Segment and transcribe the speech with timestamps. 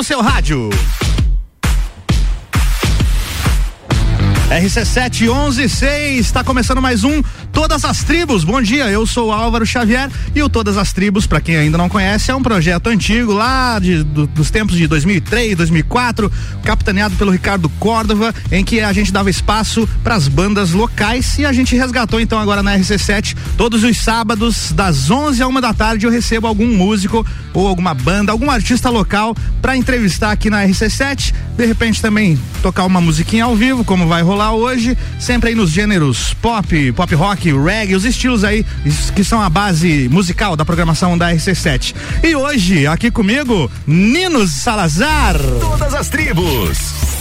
[0.00, 0.70] no seu rádio.
[4.48, 5.28] RC7
[6.18, 8.44] está começando mais um Todas as Tribos.
[8.44, 11.88] Bom dia, eu sou Álvaro Xavier e o Todas as Tribos, para quem ainda não
[11.88, 16.30] conhece, é um projeto antigo lá de, do, dos tempos de 2003, 2004,
[16.64, 21.44] capitaneado pelo Ricardo Córdova, em que a gente dava espaço para as bandas locais e
[21.44, 25.74] a gente resgatou então agora na RC7 todos os sábados das 11 a uma da
[25.74, 30.64] tarde eu recebo algum músico ou alguma banda, algum artista local para entrevistar aqui na
[30.64, 35.54] RC7, de repente também tocar uma musiquinha ao vivo, como vai rolar hoje, sempre aí
[35.54, 38.64] nos gêneros pop, pop rock, reggae, os estilos aí
[39.14, 41.94] que são a base musical da programação da RC7.
[42.22, 45.36] E hoje, aqui comigo, Ninos Salazar.
[45.60, 47.19] Todas as tribos.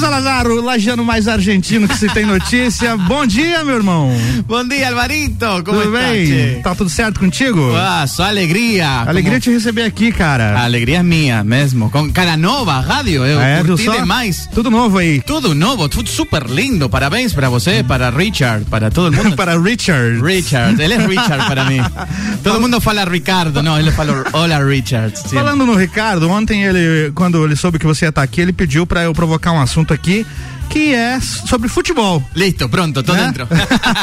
[0.00, 2.96] Salazar, o lagiano mais argentino que se tem notícia.
[3.08, 4.10] Bom dia, meu irmão.
[4.46, 5.46] Bom dia, Alvarito.
[5.64, 6.26] Como tudo está, bem?
[6.26, 6.60] che?
[6.62, 7.74] Tá tudo certo contigo?
[7.76, 8.88] Ah, só alegria.
[9.06, 10.58] Alegria Como- te receber aqui, cara.
[10.58, 11.90] A alegria é minha mesmo.
[11.90, 13.24] Com cara nova, rádio.
[13.24, 13.96] Eu É, viu curti só?
[13.96, 14.48] demais.
[14.54, 15.20] Tudo novo aí.
[15.22, 16.88] Tudo novo, tudo super lindo.
[16.88, 19.34] Parabéns para você, para Richard, para todo mundo.
[19.36, 20.20] Para Richard.
[20.22, 21.80] Richard, ele é Richard para mim.
[22.42, 25.12] Todo mundo fala Ricardo, não, ele fala Olá Richard.
[25.18, 25.34] sim.
[25.36, 28.86] Falando no Ricardo, ontem ele, quando ele soube que você ia estar aqui, ele pediu
[28.86, 30.26] pra eu provocar um assunto aqui
[30.68, 32.22] que é sobre futebol.
[32.34, 33.26] Listo, pronto, tô né?
[33.26, 33.46] dentro.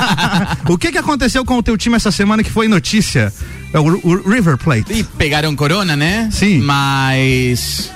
[0.70, 3.34] o que que aconteceu com o teu time essa semana que foi notícia?
[3.74, 4.94] É o, o River Plate.
[4.94, 6.30] E pegaram corona, né?
[6.32, 6.62] Sim.
[6.62, 7.92] Mas.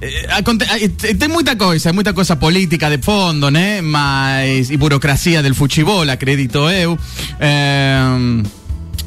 [0.00, 3.80] eh, aconte- eh, Tem muita coisa, muita coisa política de fundo, né?
[3.80, 4.70] Mas.
[4.70, 6.98] E burocracia del futebol, acredito eu.
[7.38, 8.42] Eh,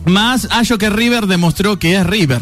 [0.06, 2.40] mas acho que River demostrou que é River,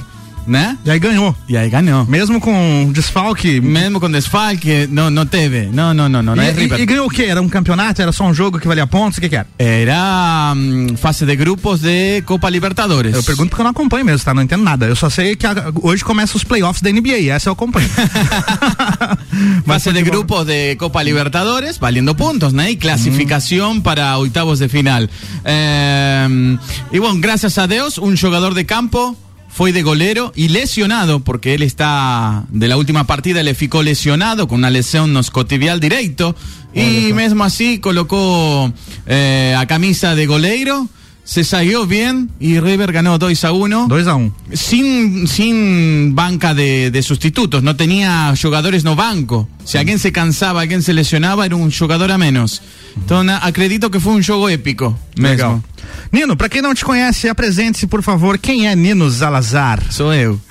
[0.48, 0.78] né?
[0.86, 1.36] E aí ganhou.
[1.48, 2.06] E aí ganhou.
[2.06, 3.60] Mesmo com desfalque.
[3.62, 5.68] Mesmo com desfalque, não, não teve.
[5.72, 7.24] Não, não, não, não, e, é e- e ganhou o quê?
[7.24, 8.02] Era um campeonato?
[8.02, 9.18] Era só um jogo que valia pontos?
[9.18, 9.48] O que que era?
[9.58, 13.14] Era hum, fase de grupos de Copa Libertadores.
[13.16, 14.34] Eu pergunto porque eu não acompanho mesmo, tá?
[14.34, 14.86] Não entendo nada.
[14.86, 17.90] Eu só sei que a- hoje começa os playoffs da NBA, e essa eu acompanho.
[19.66, 22.68] Fase de futebol- grupos de Copa Libertadores, valiendo puntos, ¿no?
[22.68, 25.10] Y clasificación para octavos de final.
[25.44, 26.58] Eh,
[26.92, 29.16] y bueno, gracias a Dios, un jugador de campo
[29.56, 34.50] fue de golero y lesionado, porque él está, de la última partida, le ficó lesionado
[34.50, 36.36] con una lesión no escotibial directo.
[36.74, 38.74] Y mesmo así colocó
[39.06, 40.90] eh, a camisa de goleiro,
[41.26, 46.54] se salió bien y River ganó 2 a 1 2 a 1 sin, sin banca
[46.54, 49.50] de, de sustitutos, no tenía jugadores no banco.
[49.66, 52.62] Si alguien se cansaba, alguien se lesionaba, era un jugador a menos.
[52.96, 54.98] Entonces, acredito que fue un juego épico.
[55.16, 55.56] Legal.
[55.56, 55.64] Mesmo.
[56.12, 58.38] Nino, pra quem não te conhece, apresente-se, por favor.
[58.38, 59.82] Quem é Nino Salazar?
[59.92, 60.40] Sou eu.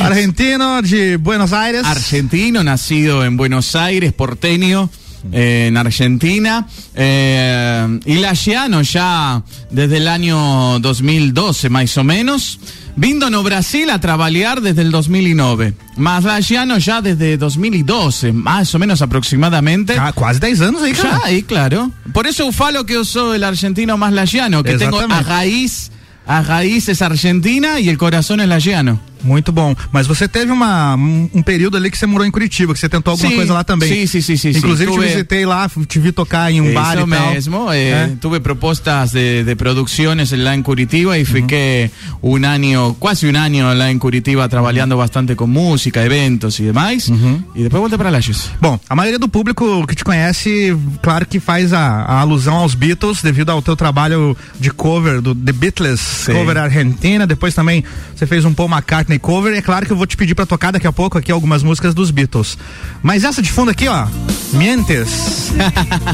[0.00, 1.84] Argentino de Buenos Aires.
[1.84, 4.90] Argentino, nacido en Buenos Aires, porteño.
[5.32, 12.58] Eh, en Argentina eh, y lagiano ya desde el año 2012 más o menos
[12.96, 18.78] vindo no Brasil a trabajar desde el 2009 más lagiano ya desde 2012 más o
[18.78, 21.18] menos aproximadamente Ah, quase 10 anos aí, cara.
[21.18, 21.90] Ya, ahí, claro.
[22.12, 25.90] Por eso eu falo que eu sou el argentino más lagiano, que tengo a raíz,
[26.26, 29.00] a raíz es argentina y el corazón es lagiano.
[29.22, 29.74] Muito bom.
[29.92, 32.88] Mas você teve uma, um, um período ali que você morou em Curitiba, que você
[32.88, 33.88] tentou alguma Sim, coisa lá também.
[33.88, 34.58] sim, sim, sim, sim, sim.
[34.58, 37.32] Inclusive te Tuve- visitei lá, te vi tocar em um bar Eso e tal.
[37.32, 38.06] mesmo, eh, É.
[38.20, 41.90] tuve propuestas de, de producciones lá en Curitiba y fiqué
[42.22, 47.08] un año, casi un año lá en Curitiba trabajando bastante con música, eventos y demás.
[47.54, 48.50] Y después volté para Lages.
[48.60, 52.74] Bom, a maioria do público que te conhece, claro que faz a, a alusão aos
[52.74, 56.34] Beatles devido ao teu trabalho de cover do The Beatles, Sim.
[56.34, 57.26] cover argentina.
[57.26, 57.82] Depois também
[58.14, 59.54] você fez um Paul McCartney cover.
[59.54, 61.62] E é claro que eu vou te pedir pra tocar daqui a pouco aqui algumas
[61.62, 62.58] músicas dos Beatles.
[63.00, 64.08] Mas essa de fundo aqui, ó,
[64.52, 65.52] Mientes.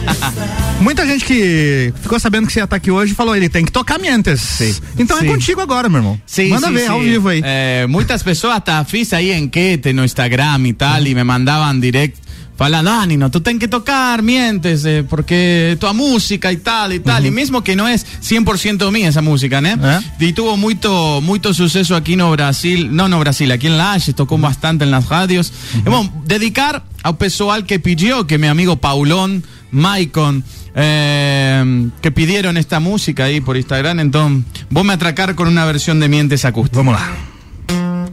[0.80, 3.72] Muita gente que ficou sabendo que você ia estar aqui hoje falou, ele tem que
[3.72, 4.82] tocar Mientes.
[4.98, 5.28] Então é Sim.
[5.28, 6.20] contigo agora, meu irmão.
[6.26, 7.40] Sí, Manda ver ao vivo aí.
[7.42, 12.23] Eh, muchas personas hasta fiz ahí enquete no Instagram y tal, y me mandaban direct.
[12.56, 17.00] Falando, ah, Nino, tú ten que tocar, mientes, eh, porque tu música y tal y
[17.00, 17.26] tal.
[17.26, 19.68] Y mismo que no es 100% mía esa música, ¿no?
[19.70, 20.00] Eh.
[20.20, 24.38] Y tuvo mucho, mucho suceso aquí no Brasil, no no Brasil, aquí en Lages, tocó
[24.38, 25.52] bastante en las radios.
[25.78, 29.42] Y bueno, dedicar ao pessoal que pidió, que mi amigo Paulón,
[29.72, 30.44] Maicon,
[30.76, 35.98] eh, que pidieron esta música ahí por Instagram, entonces vos me atracar con una versión
[35.98, 36.82] de Mientes acústica.
[36.82, 37.00] Vamos.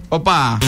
[0.09, 0.59] Opa.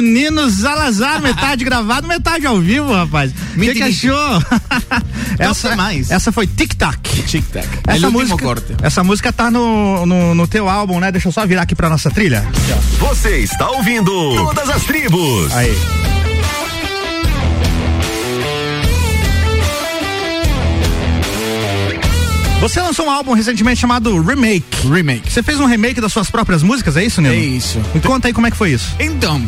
[0.00, 3.32] o Nino Zalazar, metade gravado, metade ao vivo, rapaz.
[3.56, 4.42] O que, que achou?
[5.38, 6.10] essa, mais.
[6.10, 6.98] essa foi Tic Tac.
[7.26, 7.66] Tic-tac.
[7.86, 8.76] Essa El último música, corte.
[8.82, 11.12] essa música tá no, no, no teu álbum, né?
[11.12, 12.44] Deixa eu só virar aqui pra nossa trilha.
[12.98, 15.52] Você está ouvindo Todas as Tribos.
[15.52, 15.76] Aí.
[22.60, 24.86] Você lançou um álbum recentemente chamado Remake.
[24.86, 25.32] Remake.
[25.32, 27.34] Você fez um remake das suas próprias músicas, é isso, Nino?
[27.34, 27.80] É isso.
[27.94, 28.94] Me conta aí como é que foi isso.
[29.00, 29.40] Então,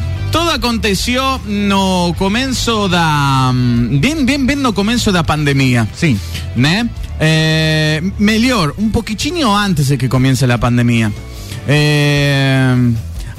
[0.53, 3.53] todo aconteceu no começo da.
[3.55, 5.89] Bem, bem, bem no começo da pandemia.
[5.95, 6.19] Sim.
[6.57, 6.89] né?
[7.21, 11.11] Eh, melhor, un poquitinho antes de que comience la pandemia.
[11.67, 12.75] Eh,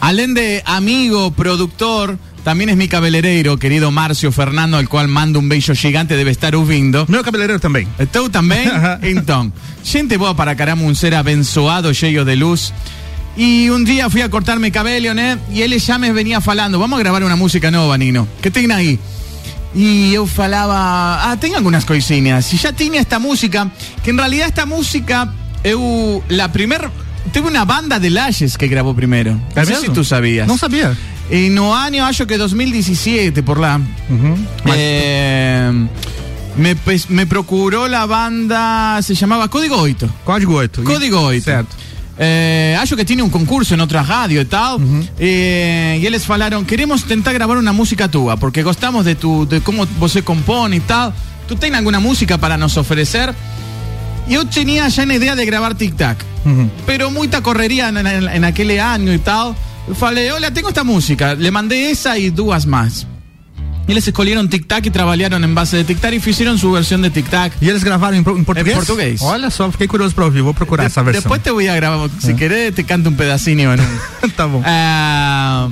[0.01, 5.49] além de amigo, productor, también es mi cabeleireiro, querido Marcio Fernando, al cual mando un
[5.49, 7.05] beijo gigante, debe estar ouvindo.
[7.09, 7.87] Meu cabeleireiro também.
[8.11, 8.67] Tu também?
[8.67, 8.99] Aham.
[9.03, 12.73] Então, gente boa para caramba, um ser abençoado, cheio de luz.
[13.35, 15.39] E um dia fui a cortar mi cabelo, né?
[15.49, 18.27] E ele já me venia falando, vamos a gravar uma música nova, Nino.
[18.41, 18.99] Que tem aí?
[19.75, 20.75] E eu falava,
[21.31, 22.53] ah, tem algumas coisinhas.
[22.53, 23.71] E já tinha esta música,
[24.03, 25.27] que en realidad esta música,
[25.63, 26.91] eu, la primer,
[27.31, 29.31] teve uma banda de Lashes que gravou primeiro.
[29.55, 29.87] Não É sei mesmo?
[29.89, 30.47] se tu sabias.
[30.47, 30.95] Não sabia.
[31.31, 33.81] E no año, acho que 2017, por lá.
[34.75, 35.71] Eh,
[36.57, 40.07] me, pes- me procuró la banda, se llamaba Código 8.
[40.23, 40.83] Código 8.
[40.83, 41.43] Código 8.
[41.43, 41.75] Certo.
[42.19, 44.77] Eh, acho que tiene un concurso en otra radio y tal.
[45.19, 49.61] Eh, y eles falaron, queremos tentar grabar una música tua, porque gostamos de tu, de
[49.61, 51.13] cómo você compone y tal.
[51.47, 53.33] ¿Tú tienes alguna música para nos ofrecer?
[54.29, 56.69] Yo tenía ya una idea de grabar Tic Tac, Uhum.
[56.85, 59.55] pero mucha correría en, en- en aquel año y tal.
[59.97, 61.35] Falei, hola, tengo esta música.
[61.35, 63.05] Le mandé esa y duas más.
[63.87, 66.71] Y eles escolheram Tic Tac y trabajaron en base de Tic Tac y hicieron su
[66.71, 67.53] versión de Tic Tac.
[67.61, 68.75] E eles gravaram em, em português?
[68.75, 69.21] português.
[69.21, 70.41] Olha só, fiquei curioso pra ouvir.
[70.41, 71.21] Vou procurar essa versão.
[71.21, 74.29] Después te voy a grabar, si querés te canto un pedacinho un...
[74.37, 74.61] tá bom.
[74.65, 75.67] Ah,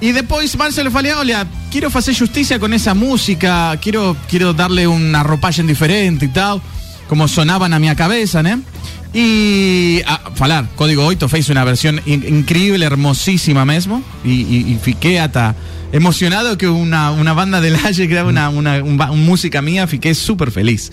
[0.00, 5.22] y después Marcelo falei, olha, quiero hacer justicia con esa música, quiero, quiero darle una
[5.22, 6.62] ropaje diferente y tal,
[7.06, 8.62] como sonaban a mi cabeza, ¿no?
[9.12, 14.78] Y a falar, Código 8 fez una versión in- increíble, hermosísima mesmo, y, y, y
[14.80, 15.54] fiqué hasta
[15.92, 20.14] emocionado que una, una banda de Laje graba una, una, un un música mía, fiqué
[20.14, 20.90] súper feliz.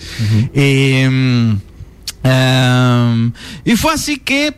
[0.54, 1.54] Eh,
[2.24, 3.32] Ehm,
[3.64, 4.52] y fue así que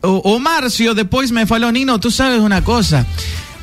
[0.00, 3.06] o, o Marcio después me falou, Nino, tú sabes una cosa.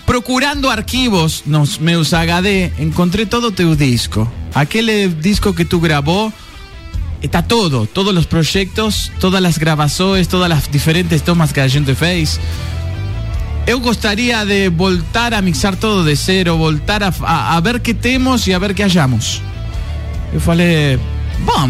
[0.05, 4.31] Procurando arquivos nos meus HD, encontré todo teu disco.
[4.53, 6.31] Aquel eh, disco que tú grabó,
[7.21, 11.95] está todo, todos los proyectos, todas las grabações, todas las diferentes tomas que a gente
[11.95, 12.39] fez.
[13.67, 17.93] Eu gostaria de voltar a mixar todo de cero, voltar a, a, a ver qué
[17.93, 19.41] temos e a ver qué hallamos.
[20.34, 20.97] Eu falei,
[21.45, 21.69] bom,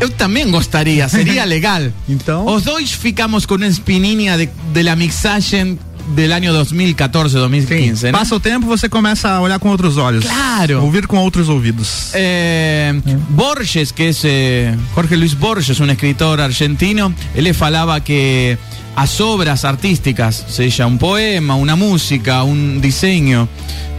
[0.00, 1.82] eu também gostaria, seria legal.
[2.08, 2.46] Então?
[2.46, 8.12] Os dois ficamos com uma espininha de, de la mixagem del año 2014, 2015, né?
[8.12, 10.24] Passa o tempo, você começa a olhar com outros olhos.
[10.24, 10.82] Claro.
[10.82, 12.10] Ouvir com outros ouvidos.
[12.14, 12.92] Eh,
[13.30, 18.58] Borges, que es eh, Jorge Luis Borges, un escritor argentino, él falaba que
[18.96, 23.48] as obras artísticas, sea un poema, una música, un diseño,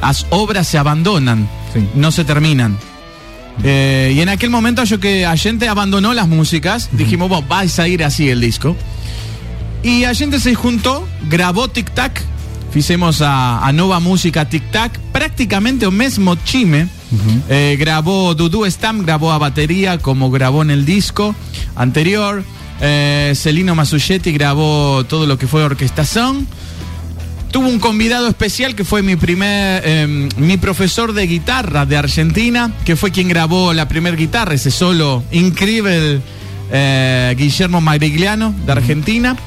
[0.01, 1.47] as obras se abandonan,
[1.95, 2.77] no se terminan.
[3.63, 7.67] Eh, y en aquel momento yo que a gente abandonó las músicas, dijimos, va a
[7.67, 8.75] salir así el disco.
[9.85, 12.19] Y a gente se juntó, grabó Tic Tac,
[12.71, 16.87] fizemos a, a nova música Tic Tac, prácticamente o mesmo time.
[17.49, 21.35] Eh, grabó Dudu Stam, grabó a batería como grabó en el disco
[21.75, 22.43] anterior.
[22.81, 26.47] Eh, Celino Masuchetti grabó todo lo que fue orquestación.
[27.51, 32.73] Tuvo un convidado especial que fue mi primer, eh, mi profesor de guitarra de Argentina,
[32.85, 36.21] que fue quien grabó la primer guitarra, ese solo increíble
[36.71, 39.37] eh, Guillermo Marigliano de Argentina.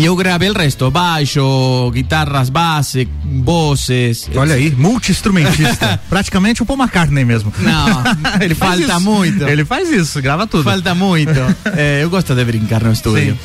[0.00, 4.30] Y yo grabé el resto, baixo, guitarras base, voces.
[4.34, 6.00] Olha aí, multi-instrumentista.
[6.08, 7.52] Praticamente o Paul McCartney mesmo.
[7.58, 8.02] Não,
[8.40, 9.00] ele faz falta isso.
[9.02, 9.46] muito.
[9.46, 10.64] Ele faz isso, grava tudo.
[10.64, 11.38] Falta muito.
[11.76, 13.36] Eh, eu gosto de brincar no estudio.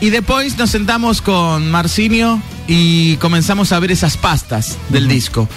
[0.00, 5.48] Y después nos sentamos con Marcinio y comenzamos a ver esas pastas del disco.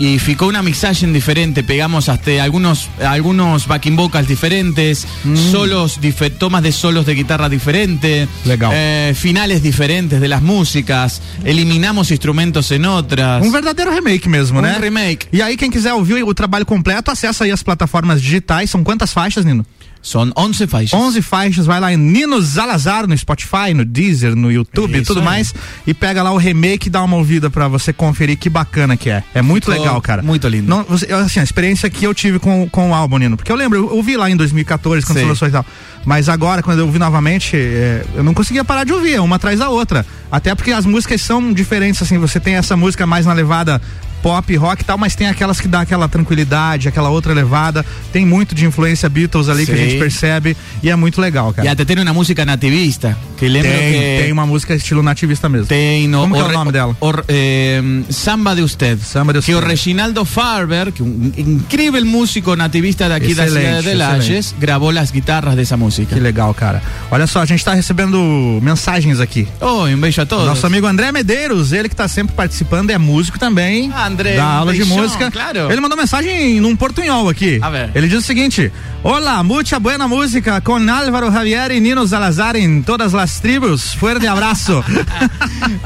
[0.00, 5.06] Y ficó una mixaje diferente, pegamos hasta algunos, algunos backing vocals diferentes,
[5.50, 8.28] solos, dife- tomas de solos de guitarra diferente,
[8.72, 13.44] eh, finales diferentes de las músicas, eliminamos instrumentos en otras.
[13.44, 14.78] Um verdadeiro remake mesmo, Um né?
[14.80, 15.26] remake.
[15.32, 18.70] E aí, quem quiser ouvir o trabalho completo, acessa aí as plataformas digitais.
[18.70, 19.66] São quantas faixas, Nino?
[20.08, 20.98] Son 11 faixas.
[20.98, 25.20] 11 faixas, vai lá em Nino Salazar no Spotify, no Deezer, no YouTube e tudo
[25.20, 25.24] aí.
[25.26, 25.54] mais
[25.86, 29.10] e pega lá o remake e dá uma ouvida pra você conferir que bacana que
[29.10, 29.22] é.
[29.34, 30.22] É muito Ficou legal, cara.
[30.22, 30.66] muito lindo.
[30.66, 33.56] Não, você- assim, a experiência que eu tive com, com o álbum, Nino, porque eu
[33.56, 35.64] lembro, eu ouvi lá em 2014 quando lançou e tal.
[36.06, 39.58] Mas agora, quando eu ouvi novamente, é, eu não conseguia parar de ouvir, uma atrás
[39.58, 40.06] da outra.
[40.32, 43.78] Até porque as músicas são diferentes, assim, você tem essa música mais na levada
[44.22, 47.84] pop, rock e tal, mas tem aquelas que dá aquela tranquilidade, aquela outra levada.
[48.12, 49.84] Tem muito de influência Beatles ali que a Sim.
[49.90, 51.66] gente percebe e é muito legal, cara.
[51.66, 53.16] Y hasta tiene una música nativista.
[53.38, 55.66] Que lembro Tem, que tem uma música estilo nativista mesmo.
[55.66, 56.96] Tem no, Como que é o nome dela?
[57.00, 58.98] o- eh, Samba de Usted.
[58.98, 59.68] Samba de Que o Usted.
[59.70, 65.10] Reginaldo Farber, que un incrível músico nativista daqui da Excelente, cidade de Lages, gravou as
[65.10, 66.14] guitarras dessa música.
[66.14, 66.82] Que legal, cara.
[67.10, 69.46] Olha só, a gente tá recebendo mensagens aqui.
[69.60, 70.46] Oh, um beijo a todos.
[70.46, 73.90] Nosso amigo André Medeiros, ele que tá sempre participando, é músico também.
[73.94, 75.30] Ah, André, Da aula de música.
[75.30, 75.70] claro.
[75.70, 77.60] Ele mandou mensagem num portunhol aqui.
[77.94, 82.82] Ele diz o seguinte: Olá, mucha buena música com Álvaro Javier e Nino Salazar em
[82.82, 83.92] todas as tribos.
[83.94, 84.82] Fuerte abraço.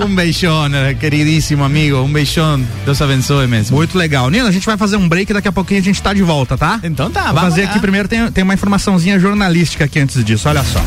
[0.01, 1.99] um beijão, eh, queridíssimo amigo.
[1.99, 2.65] Um beijão.
[2.85, 3.77] Deus abençoe mesmo.
[3.77, 4.31] Muito legal.
[4.31, 6.57] Nino, a gente vai fazer um break daqui a pouquinho a gente tá de volta,
[6.57, 6.81] tá?
[6.83, 7.71] Então tá, Vou fazer lá.
[7.71, 10.81] aqui primeiro, tem, tem uma informaçãozinha jornalística aqui antes disso, olha só.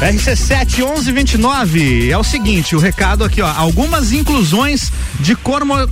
[0.00, 5.34] RC7 1129 é o seguinte, o recado aqui, ó, algumas inclusões de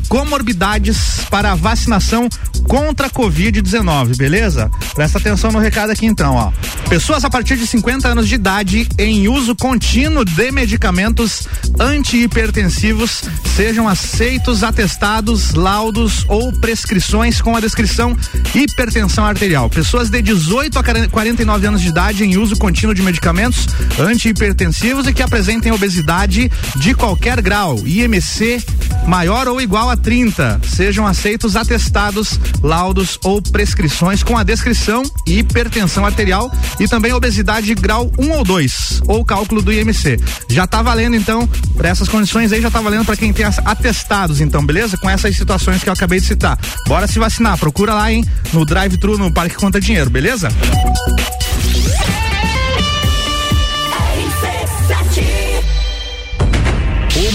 [0.09, 2.29] comorbidades para a vacinação
[2.69, 4.71] contra a Covid-19, beleza?
[4.95, 6.53] Presta atenção no recado aqui então, ó.
[6.89, 11.49] Pessoas a partir de 50 anos de idade em uso contínuo de medicamentos
[11.81, 13.23] antihipertensivos
[13.57, 18.15] sejam aceitos atestados, laudos ou prescrições com a descrição
[18.55, 19.71] hipertensão arterial.
[19.71, 23.67] Pessoas de 18 a 49 anos de idade em uso contínuo de medicamentos
[23.99, 28.63] antihipertensivos e que apresentem obesidade de qualquer grau, IMC
[29.07, 36.05] maior ou igual a 30, sejam aceitos atestados, laudos ou prescrições com a descrição hipertensão
[36.05, 40.19] arterial e também obesidade grau 1 ou 2 ou cálculo do IMC.
[40.49, 44.41] Já tá valendo então, para essas condições aí já tá valendo para quem tem atestados
[44.41, 44.97] então, beleza?
[44.97, 46.59] Com essas situações que eu acabei de citar.
[46.87, 50.49] Bora se vacinar, procura lá, hein, no drive-thru no Parque Conta Dinheiro, beleza?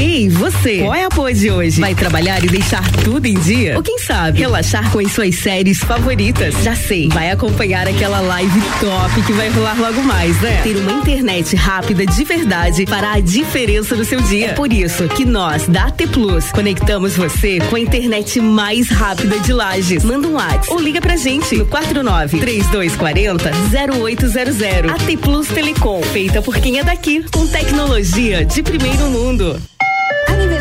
[0.00, 0.78] Ei, você!
[0.78, 1.80] Qual é a pose de hoje?
[1.80, 3.76] Vai trabalhar e deixar tudo em dia?
[3.76, 6.54] Ou quem sabe, relaxar com as suas séries favoritas?
[6.62, 10.62] Já sei, vai acompanhar aquela live top que vai rolar logo mais, né?
[10.62, 14.50] Ter uma internet rápida de verdade fará a diferença no seu dia.
[14.50, 19.40] É por isso que nós, da AT Plus, conectamos você com a internet mais rápida
[19.40, 20.04] de Lages.
[20.04, 23.50] Manda um WhatsApp ou liga pra gente no 49 3240
[23.92, 24.92] 0800.
[24.92, 29.60] AT Plus Telecom, feita por quem é daqui, com tecnologia de primeiro mundo.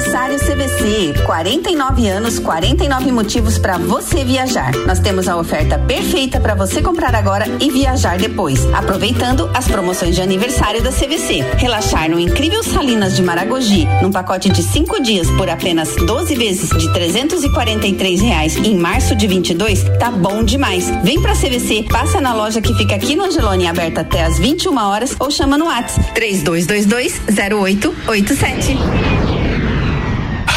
[0.07, 4.71] Aniversário CVC, 49 anos, 49 motivos para você viajar.
[4.87, 10.15] Nós temos a oferta perfeita para você comprar agora e viajar depois, aproveitando as promoções
[10.15, 11.41] de aniversário da CVC.
[11.57, 16.69] Relaxar no incrível Salinas de Maragogi, num pacote de 5 dias por apenas 12 vezes
[16.69, 20.89] de 343 reais em março de 22, tá bom demais.
[21.03, 24.77] Vem pra CVC, passa na loja que fica aqui no Angelone, aberta até às 21
[24.77, 29.26] horas ou chama no WhatsApp 3222 0887.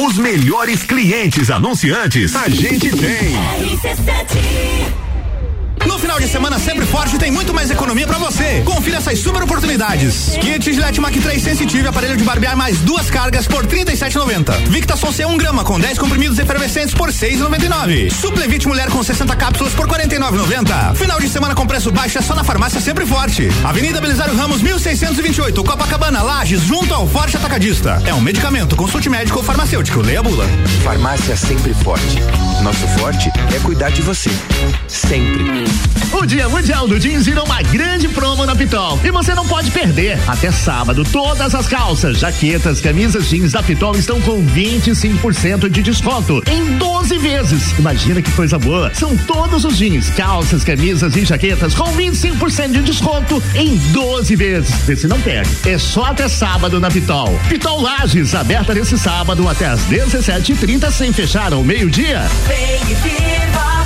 [0.00, 3.34] Os melhores clientes anunciantes a gente tem.
[5.88, 8.60] No final de semana sempre forte tem muito mais economia pra você.
[8.62, 10.36] Confira essas super oportunidades.
[10.38, 14.68] Kit Gillette Mac 3 Sensitive, aparelho de barbear mais duas cargas por 37,90.
[14.68, 18.12] Victason C 1 grama com 10 comprimidos efervescentes por 6,99.
[18.12, 20.94] Suplevite Mulher com 60 cápsulas por 49,90.
[20.94, 23.48] Final de semana com preço baixo é só na farmácia sempre forte.
[23.64, 28.02] Avenida Belisário Ramos 1628, Copacabana, Lages, junto ao Forte Atacadista.
[28.04, 30.02] É um medicamento, consulte médico ou farmacêutico.
[30.02, 30.44] Leia a bula.
[30.84, 32.18] Farmácia sempre forte.
[32.62, 34.30] Nosso forte é cuidar de você.
[34.86, 35.64] Sempre.
[36.12, 38.98] O Dia Mundial do Jeans virou uma grande promo na Pitol.
[39.04, 40.18] E você não pode perder.
[40.26, 46.42] Até sábado, todas as calças, jaquetas, camisas jeans da Pitol estão com 25% de desconto
[46.50, 47.78] em 12 vezes.
[47.78, 48.92] Imagina que coisa boa.
[48.94, 54.74] São todos os jeans, calças, camisas e jaquetas com 25% de desconto em 12 vezes.
[54.86, 55.50] Vê se não perde.
[55.68, 57.38] É só até sábado na Pitol.
[57.48, 62.22] Pitol Lages, aberta nesse sábado até às 17h30 sem fechar ao meio-dia.
[62.46, 63.77] Vem e viva,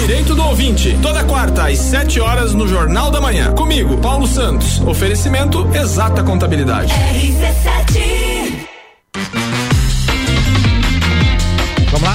[0.00, 3.52] Direito do ouvinte, toda quarta às 7 horas no Jornal da Manhã.
[3.52, 4.80] Comigo, Paulo Santos.
[4.80, 6.92] Oferecimento Exata Contabilidade.
[6.92, 8.68] RC7.
[11.90, 12.14] Vamos lá?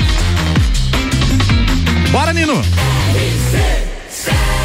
[2.12, 2.62] Bora, Nino!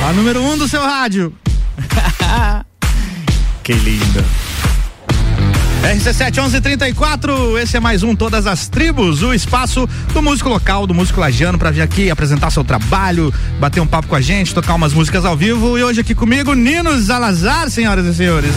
[0.09, 1.33] A número 1 um do seu rádio.
[3.63, 4.25] que lindo.
[5.83, 10.93] RC7 1134, esse é mais um Todas as Tribos, o espaço do músico local, do
[10.93, 14.75] músico lagiano, para vir aqui apresentar seu trabalho, bater um papo com a gente, tocar
[14.75, 15.79] umas músicas ao vivo.
[15.79, 18.51] E hoje aqui comigo, Nino Zalazar, senhoras e senhores.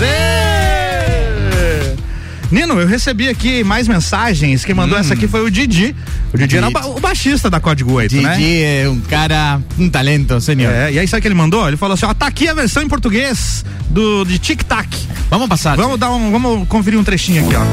[2.52, 4.64] Nino, eu recebi aqui mais mensagens.
[4.64, 5.02] Quem mandou hum.
[5.02, 5.96] essa aqui foi o Didi.
[6.34, 6.58] O Didi, Didi.
[6.58, 8.36] era o, o, baixista da Código 8, Didi né?
[8.36, 10.72] Didi é um cara, um talento, senhor.
[10.72, 11.68] É, e aí sabe o que ele mandou?
[11.68, 14.88] Ele falou assim: ó, tá aqui a versão em português do de Tic Tac.
[15.30, 15.76] Vamos passar.
[15.76, 17.64] Vamos dar um, vamos conferir um trechinho aqui, ó.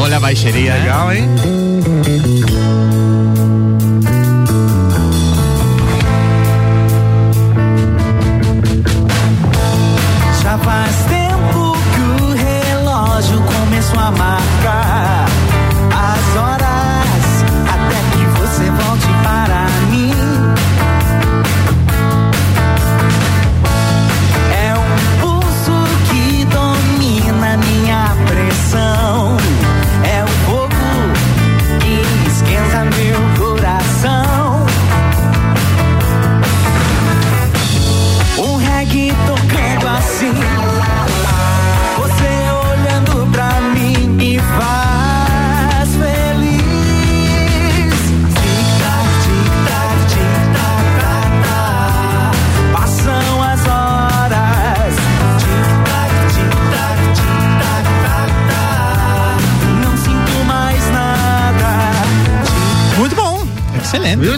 [0.00, 0.74] Olha a baixaria.
[0.74, 1.28] Legal, hein?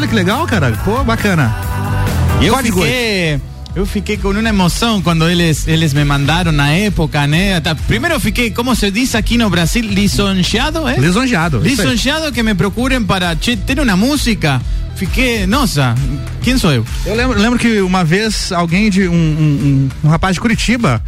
[0.06, 0.70] Olha que legal, cara.
[0.84, 1.52] Pô, bacana.
[2.40, 3.40] Eu Código fiquei,
[3.74, 7.60] eu fiquei com uma emoção quando eles, eles me mandaram na época, né?
[7.88, 10.96] Primeiro fiquei, como se diz aqui no Brasil, lisonjeado, é?
[10.96, 11.58] Lisonjeado.
[11.58, 14.62] Lisonjeado que me procurem para ter uma música.
[14.94, 15.96] Fiquei, nossa,
[16.40, 16.86] quem sou eu?
[17.04, 21.02] Eu lembro, lembro que uma vez alguém de um, um, um, um rapaz de Curitiba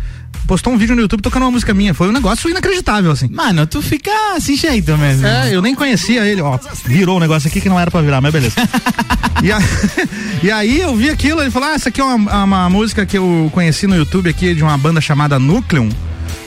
[0.49, 1.93] postou um vídeo no YouTube tocando uma música minha.
[1.93, 3.29] Foi um negócio inacreditável, assim.
[3.31, 5.27] Mano, tu fica assim jeito mesmo.
[5.27, 6.59] É, eu nem conhecia ele, ó.
[6.87, 8.57] Virou um negócio aqui que não era pra virar, mas beleza.
[9.45, 9.59] e, a,
[10.43, 13.19] e, aí eu vi aquilo, ele falou: Ah, essa aqui é uma, uma música que
[13.19, 15.91] eu conheci no YouTube aqui de uma banda chamada Nucleum.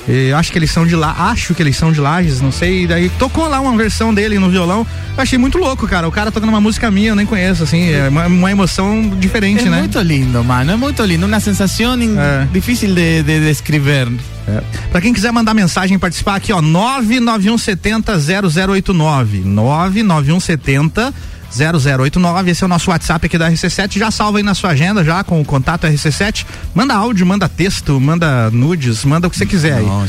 [0.07, 2.83] Eu acho que eles são de lá, acho que eles são de Lages, não sei.
[2.83, 4.85] E daí tocou lá uma versão dele no violão.
[5.15, 6.07] Eu achei muito louco, cara.
[6.07, 7.91] O cara tocando uma música minha, eu nem conheço, assim.
[7.91, 9.77] É uma, uma emoção diferente, é né?
[9.77, 10.71] É muito lindo, mano.
[10.71, 11.25] É muito lindo.
[11.25, 12.47] Uma sensação é.
[12.51, 14.07] difícil de, de descrever.
[14.47, 14.61] É.
[14.91, 19.41] Pra quem quiser mandar mensagem e participar aqui, ó, 99170 0089.
[19.45, 21.13] 99170
[21.51, 22.51] 0089.
[22.51, 23.97] Esse é o nosso WhatsApp aqui da RC7.
[23.97, 26.45] Já salva aí na sua agenda, já com o contato RC7.
[26.73, 29.85] Manda áudio, manda texto, manda nudes, manda o que você quiser aí.
[29.85, 30.05] Não,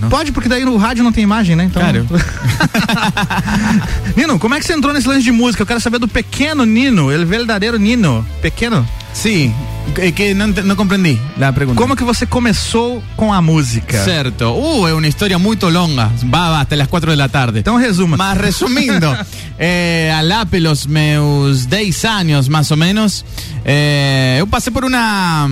[0.00, 1.64] não pode, porque daí no rádio não tem imagem, né?
[1.64, 1.82] Então.
[1.82, 2.04] Cara,
[4.16, 5.62] Nino, como é que você entrou nesse lance de música?
[5.62, 8.26] Eu quero saber do pequeno Nino, ele verdadeiro Nino.
[8.40, 8.86] Pequeno?
[9.12, 9.54] Sim.
[9.94, 11.80] Que, que não, não compreendi la pregunta.
[11.80, 14.04] Como que você começou com a música?
[14.04, 14.44] Certo.
[14.44, 16.10] Uh, é uma história muito longa.
[16.24, 17.60] Va até as 4 da tarde.
[17.60, 18.16] Então resuma.
[18.16, 19.06] Mas resumindo,
[19.58, 23.24] eh, a lá pelos meus 10 anos, mais ou menos,
[23.64, 25.48] eh, eu passei por uma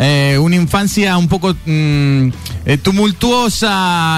[0.00, 2.32] eh, uma infância um pouco hum,
[2.64, 3.68] eh, tumultuosa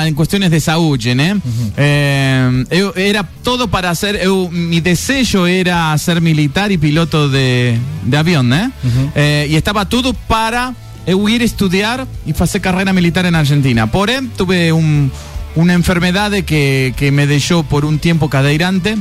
[0.06, 1.36] em questões de saúde, né?
[1.76, 7.76] Eh, eu era todo para ser, eu, mi desejo era ser militar e piloto de,
[8.04, 8.70] de avião, né?
[9.16, 10.72] Eh, e estava tudo para
[11.04, 13.88] eu ir estudar e fazer carreira militar na Argentina.
[13.88, 15.10] Porém, tuve um,
[15.56, 18.96] uma enfermedade que, que me deixou por um tempo cadeirante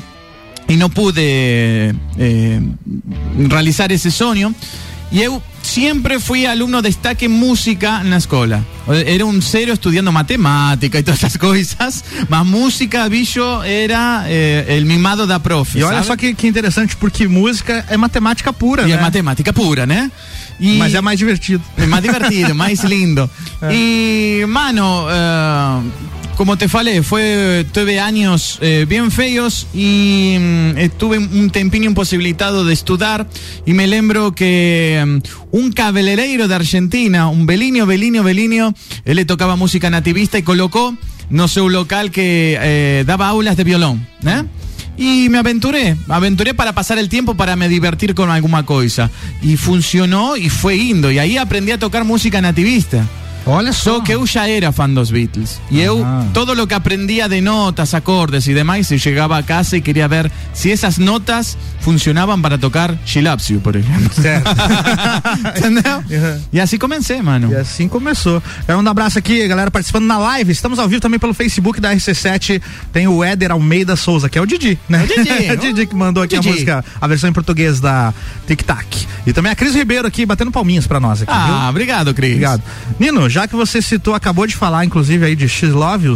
[0.67, 2.59] e não pude eh,
[3.47, 4.55] realizar esse sonho.
[5.11, 8.65] E eu sempre fui aluno destaque em música na escola.
[9.05, 14.85] Era um sério estudando matemática e todas essas coisas, mas música, bicho, era eh, el
[14.85, 15.77] mimado da prof.
[15.77, 16.07] E olha sabe?
[16.07, 18.93] só que, que interessante, porque música é matemática pura, E né?
[18.93, 20.09] é matemática pura, né?
[20.59, 21.63] E Mas é mais divertido.
[21.75, 23.29] É mais divertido, mais lindo.
[23.69, 25.81] E, mano, eh,
[26.41, 32.65] como te falei, foi, tuve anos eh, bem feios e mm, estuve um tempinho impossibilitado
[32.65, 33.27] de estudar
[33.63, 35.21] e me lembro que mm,
[35.53, 38.73] um cabeleireiro da Argentina, um Belinho, Belinho, Belinho,
[39.05, 40.97] ele tocava música nativista e colocou
[41.29, 44.43] no seu local que eh, dava aulas de violão, né?
[44.97, 49.11] Y me aventuré, me aventuré para pasar el tiempo, para me divertir con alguna cosa.
[49.43, 51.11] Y funcionó y fue lindo.
[51.11, 53.07] Y ahí aprendí a tocar música nativista.
[53.45, 53.99] Olha só.
[54.01, 55.59] que eu já era fã dos Beatles.
[55.69, 59.77] E eu, todo lo que aprendia de notas, acordes e demais, eu chegava a casa
[59.77, 62.95] e queria ver se essas notas funcionavam para tocar
[63.49, 64.11] You, por exemplo.
[65.57, 66.03] Entendeu?
[66.51, 67.51] E assim comecei, mano.
[67.51, 68.41] E assim começou.
[68.67, 70.51] É um abraço aqui, galera, participando na live.
[70.51, 72.61] Estamos ao vivo também pelo Facebook da RC7.
[72.93, 74.99] Tem o Éder Almeida Souza, que é o Didi, né?
[75.01, 75.31] É o Didi.
[75.51, 76.47] É o Didi que mandou aqui Didi.
[76.47, 78.13] a música, a versão em português da
[78.47, 79.05] Tic Tac.
[79.25, 81.69] E também a Cris Ribeiro aqui, batendo palminhas pra nós aqui, Ah, viu?
[81.69, 82.31] obrigado, Cris.
[82.31, 82.61] Obrigado.
[82.99, 86.15] Nino, já que você citou, acabou de falar, inclusive, aí de She Loves You,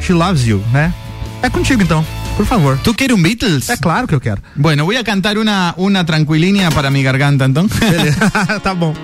[0.00, 0.92] She Loves You, né?
[1.40, 2.04] É contigo então,
[2.36, 2.78] por favor.
[2.82, 3.68] Tu quer um Beatles?
[3.68, 4.42] É claro que eu quero.
[4.56, 7.66] Bueno, voy a cantar una, una tranquilinha para mi garganta, então.
[8.62, 8.94] Tá bom.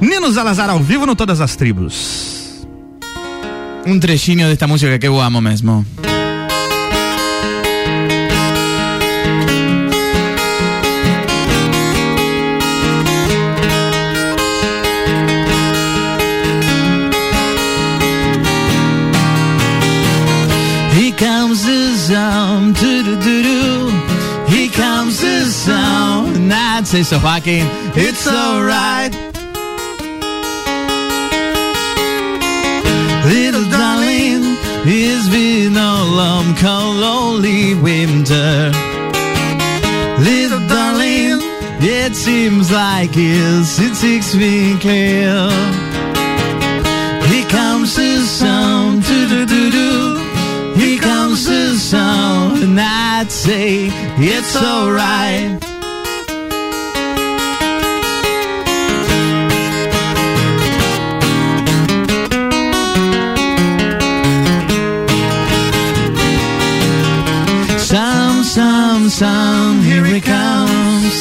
[0.00, 2.66] Nino Salazar ao vivo no Todas as Tribos.
[3.86, 5.84] Um trechinho desta música que eu amo mesmo.
[26.94, 27.66] Say so, Joaquin.
[27.96, 29.12] it's alright.
[33.26, 34.54] Little darling,
[34.86, 38.70] it's been a long, cold, lonely winter.
[40.22, 41.40] Little darling,
[41.82, 45.50] it seems like it's it's been clear.
[47.26, 50.74] Here comes the sound, do do do do.
[50.76, 55.63] Here comes the sound, and I'd say it's alright.
[69.10, 71.14] Sound, sound, here it comes.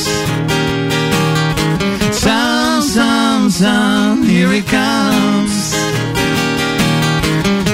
[2.15, 5.73] Sound, sound, sound, here it comes.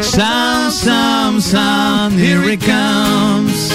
[0.06, 3.70] Sound, sound, sound, here it comes.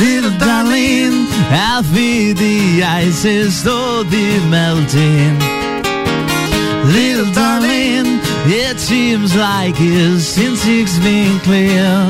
[0.00, 5.38] Little darling, I feel the ice is slowly melting.
[6.84, 7.61] Little darling,
[8.46, 12.08] it seems like it's since it's been clear.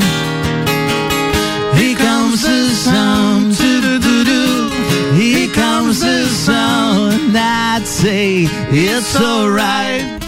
[1.77, 4.71] Here comes the sound, do-do-do-do.
[5.15, 10.21] Here comes the sound, I'd say it's alright.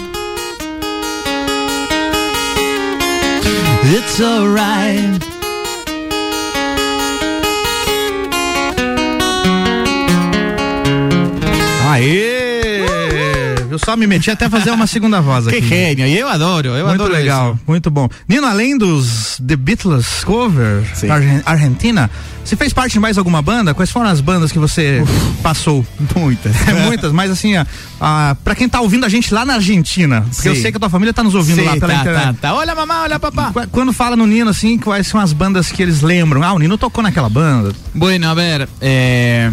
[3.96, 5.20] It's alright.
[11.86, 12.33] Ah, Aê!
[13.86, 15.68] Eu só me meti até fazer uma segunda voz Que aqui.
[15.68, 17.60] gênio, e eu adoro, eu muito adoro legal, isso.
[17.66, 18.08] muito bom.
[18.26, 21.08] Nino, além dos The Beatles cover Sim.
[21.08, 22.10] na Argen- Argentina,
[22.42, 23.74] você fez parte de mais alguma banda?
[23.74, 25.04] Quais foram as bandas que você
[25.42, 25.84] passou?
[26.16, 26.54] Muitas.
[26.66, 27.64] É muitas, mas assim, ó,
[28.00, 30.62] ah, pra quem tá ouvindo a gente lá na Argentina, porque eu Sim.
[30.62, 32.24] sei que a tua família tá nos ouvindo Sim, lá pela tá, internet.
[32.40, 32.54] tá, tá.
[32.54, 33.52] Olha mamá, olha papá.
[33.52, 36.42] Qu- Quando fala no Nino, assim, quais são as bandas que eles lembram?
[36.42, 37.72] Ah, o Nino tocou naquela banda.
[37.94, 39.50] Bueno, a ver, eh,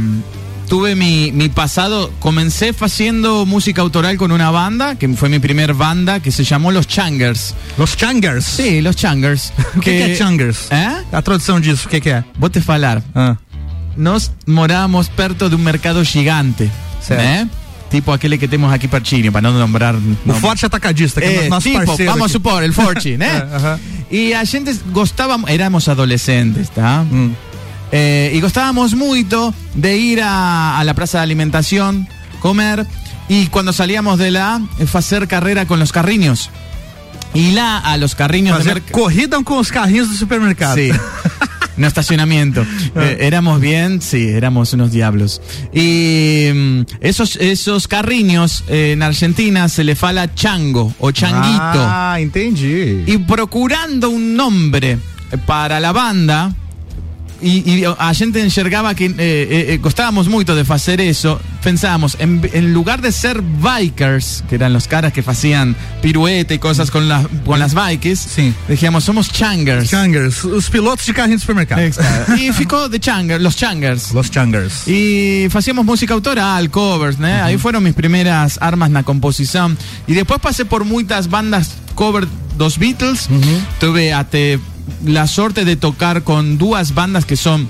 [0.72, 5.74] tuve mi, mi pasado, comencé haciendo música autoral con una banda, que fue mi primer
[5.74, 7.54] banda, que se llamó Los Changers.
[7.78, 8.46] Los Changers?
[8.46, 9.52] Sí, Los Changers.
[9.76, 10.70] O que, que é Changers?
[11.12, 12.24] A tradução disso, o que, que é?
[12.40, 13.04] Vou te falar.
[13.14, 13.36] Ah.
[13.98, 17.20] Nós morávamos perto de um mercado gigante, Certo.
[17.22, 17.50] né?
[17.90, 19.94] Tipo aquele que temos aqui pertinho, para não nombrar...
[19.94, 22.14] O Forte Atacadista, que é, É, nosso tipo, parceiro.
[22.14, 22.32] vamos aqui.
[22.32, 23.46] supor, el Forte, né?
[23.54, 23.78] Aham.
[24.10, 27.06] E a gente gostava, éramos adolescentes, tá?
[27.12, 27.34] Hum.
[27.92, 32.08] Eh, y gostábamos mucho de ir a, a la plaza de alimentación,
[32.40, 32.86] comer,
[33.28, 36.50] y cuando salíamos de la, eh, hacer carrera con los carriños.
[37.34, 40.76] Y la a los carriños Fazer merc- corrida com os carrinhos do supermercado.
[40.76, 40.92] Sí.
[41.78, 42.64] No estacionamiento.
[42.96, 45.42] Eh, éramos bien, sí, éramos unos diablos.
[45.74, 51.80] Y mm, esos, esos carriños eh, en Argentina se le fala chango o changuito.
[51.80, 53.06] Ah, entendi.
[53.08, 55.00] Y procurando un nombre
[55.48, 56.54] para la banda,
[57.42, 62.16] y, y a gente enxergaba que eh, eh, eh, costábamos mucho de hacer eso, pensábamos,
[62.20, 66.92] en, en lugar de ser bikers, que eran los caras que hacían pirueta y cosas
[66.92, 68.54] con, las con las bikes, Sí.
[68.68, 69.90] decíamos, somos changers.
[69.90, 71.82] Changers, os pilotos de carrinho de supermercado.
[72.38, 74.12] y ficó de changers, los changers.
[74.14, 74.88] Los Changers.
[74.88, 77.28] Y hacíamos música autoral, covers, ¿no?
[77.28, 79.78] Ahí fueron mis primeras armas na composición.
[80.08, 82.28] Y después pasé por muchas bandas cover
[82.58, 83.28] dos Beatles.
[83.80, 84.60] Tuve até
[85.06, 87.68] la suerte de tocar con dos bandas que son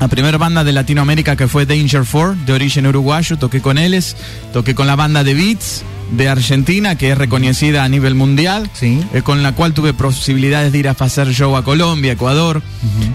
[0.00, 4.16] la primera banda de Latinoamérica que fue Danger 4, de origen uruguayo, toqué con ellos,
[4.52, 9.00] toqué con la banda de Beats de Argentina, que es reconocida a nivel mundial, Sí.
[9.14, 12.62] eh, con la cual tuve posibilidades de ir a hacer show a Colombia, Ecuador.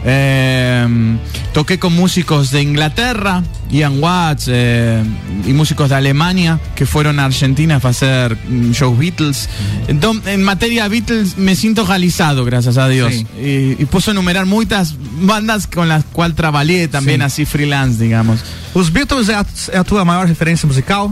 [0.05, 1.17] Eh,
[1.53, 5.03] toqué con músicos de Inglaterra, Ian Watts, eh,
[5.45, 9.49] y músicos de Alemania que fueron a Argentina a hacer mm, shows Beatles.
[9.87, 13.13] Entonces, en materia Beatles me siento realizado, gracias a Dios.
[13.13, 13.27] Sí.
[13.77, 17.25] Y, y puedo enumerar muchas bandas con las cuales trabajé también Sí.
[17.25, 18.39] así freelance, digamos.
[18.73, 21.09] Os Beatles é a, é a tua maior referência musical?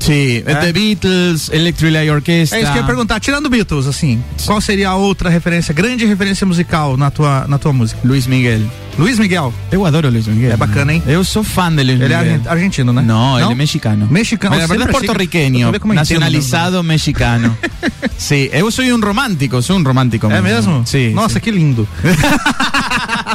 [0.00, 0.54] Sí, ¿Eh?
[0.60, 2.58] The Beatles, Electric Light Orchestra.
[2.58, 3.20] É isso que eu ia perguntar.
[3.20, 7.72] Tirando Beatles, assim, qual seria a outra referência, grande referência musical na tua, na tua
[7.72, 8.00] música?
[8.04, 8.60] Luis Miguel.
[8.98, 9.54] Luiz Miguel.
[9.70, 10.52] Eu adoro Luis Miguel.
[10.52, 11.02] É bacana, hein?
[11.06, 12.34] Eu sou fã de Luis Ele é Miguel.
[12.34, 13.00] argen- argentino, né?
[13.00, 14.06] No, él es mexicano.
[14.10, 14.54] Mexicano.
[14.54, 17.56] Pero la verdad Sempre es achei que- puertorriqueño, Pra ver como eu entendo, nacionalizado mexicano.
[18.18, 20.30] Sí, eu soy un romántico, soy un romántico.
[20.30, 20.84] É mesmo?
[20.86, 21.10] Sí.
[21.14, 21.88] Nossa, que lindo.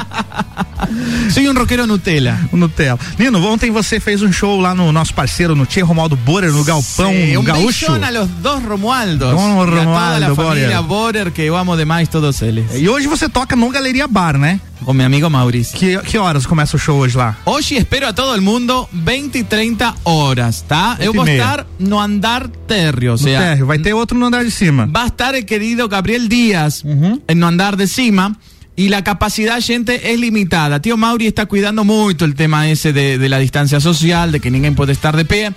[1.31, 2.47] Soy un rockero Nutella.
[2.51, 2.97] O Nutella.
[3.17, 6.63] Nino, ontem você fez um show lá no nosso parceiro, no Tchê Romualdo Borer, no
[6.63, 7.87] Galpão Sí, un Gaúcho.
[7.91, 9.31] beijón a los dos Romualdos.
[9.31, 11.31] Don y a toda Romualdo familia Borer.
[11.31, 12.65] Que eu amo demais todos eles.
[12.75, 14.59] E hoje você toca no Galeria Bar, né?
[14.85, 15.77] Con mi amigo Mauricio.
[15.77, 17.35] Que, que horas começa o show hoje lá?
[17.45, 20.95] Hoje espero a todo mundo 20 y 30 horas, tá?
[20.99, 23.65] Eu e vou estar no andar térreo, o No sea, térreo.
[23.65, 24.85] Vai ter outro no andar de cima.
[24.85, 26.83] va a estar el querido Gabriel Díaz
[27.27, 28.37] en no andar de cima
[28.77, 30.79] y la capacidad, gente, es limitada.
[30.81, 34.49] Tío Mauri está cuidando mucho el tema ese de, de la distancia social, de que
[34.51, 35.51] ninguém puede estar de pie.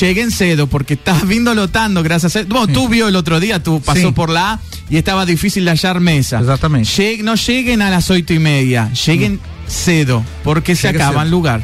[0.00, 2.42] Lleguen cedo porque estás viendo lotando, gracias a...
[2.44, 4.12] Bueno, tú vio el otro día, tú pasó Sí.
[4.14, 4.60] por la A
[4.90, 6.40] y estaba difícil de hallar mesa.
[6.40, 6.88] Exatamente.
[6.90, 11.26] Lleg- no lleguen a las oito y media, lleguen cedo, porque se Chega acaba cedo.
[11.26, 11.60] el lugar.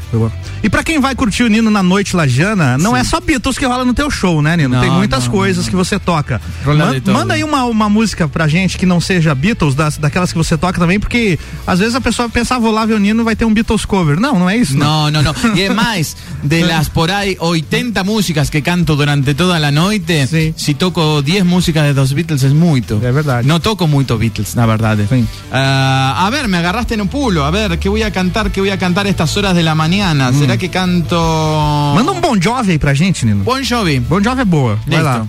[0.62, 2.98] E pra quem vai curtir o Nino na noite lajana, não Sim.
[2.98, 4.70] é só Beatles que rola no teu show, né, Nino?
[4.70, 6.40] Não, Tem muitas não, coisas que você toca.
[6.64, 10.38] Man- manda aí uma, uma música pra gente que não seja Beatles, das, daquelas que
[10.38, 13.24] você toca também, porque às vezes a pessoa pensa, ah, vou lá ver o Nino
[13.24, 14.18] vai ter um Beatles cover.
[14.18, 14.76] Não, não é isso.
[14.76, 15.34] No, no, no.
[15.54, 20.54] Y es más, de las por ahí 80 músicas que canto durante toda noche, Sí.
[20.56, 23.00] si toco 10 músicas de dos Beatles es mucho.
[23.02, 23.46] É verdade.
[23.46, 24.96] No toco mucho Beatles, la verdad.
[25.10, 25.24] Sí.
[25.52, 27.44] Ah, a ver, me agarraste en un pulo.
[27.44, 28.50] A ver, ¿qué voy a cantar?
[28.50, 30.32] ¿Qué voy a cantar a estas horas de la mañana?
[30.32, 31.92] ¿Será que canto.
[31.94, 33.44] Manda um Bon Jovi aí pra gente, Nino.
[33.44, 34.00] Bon Jovi.
[34.00, 34.74] Bon Jovi é boa.
[34.84, 35.04] Vai Listo.
[35.04, 35.26] lá.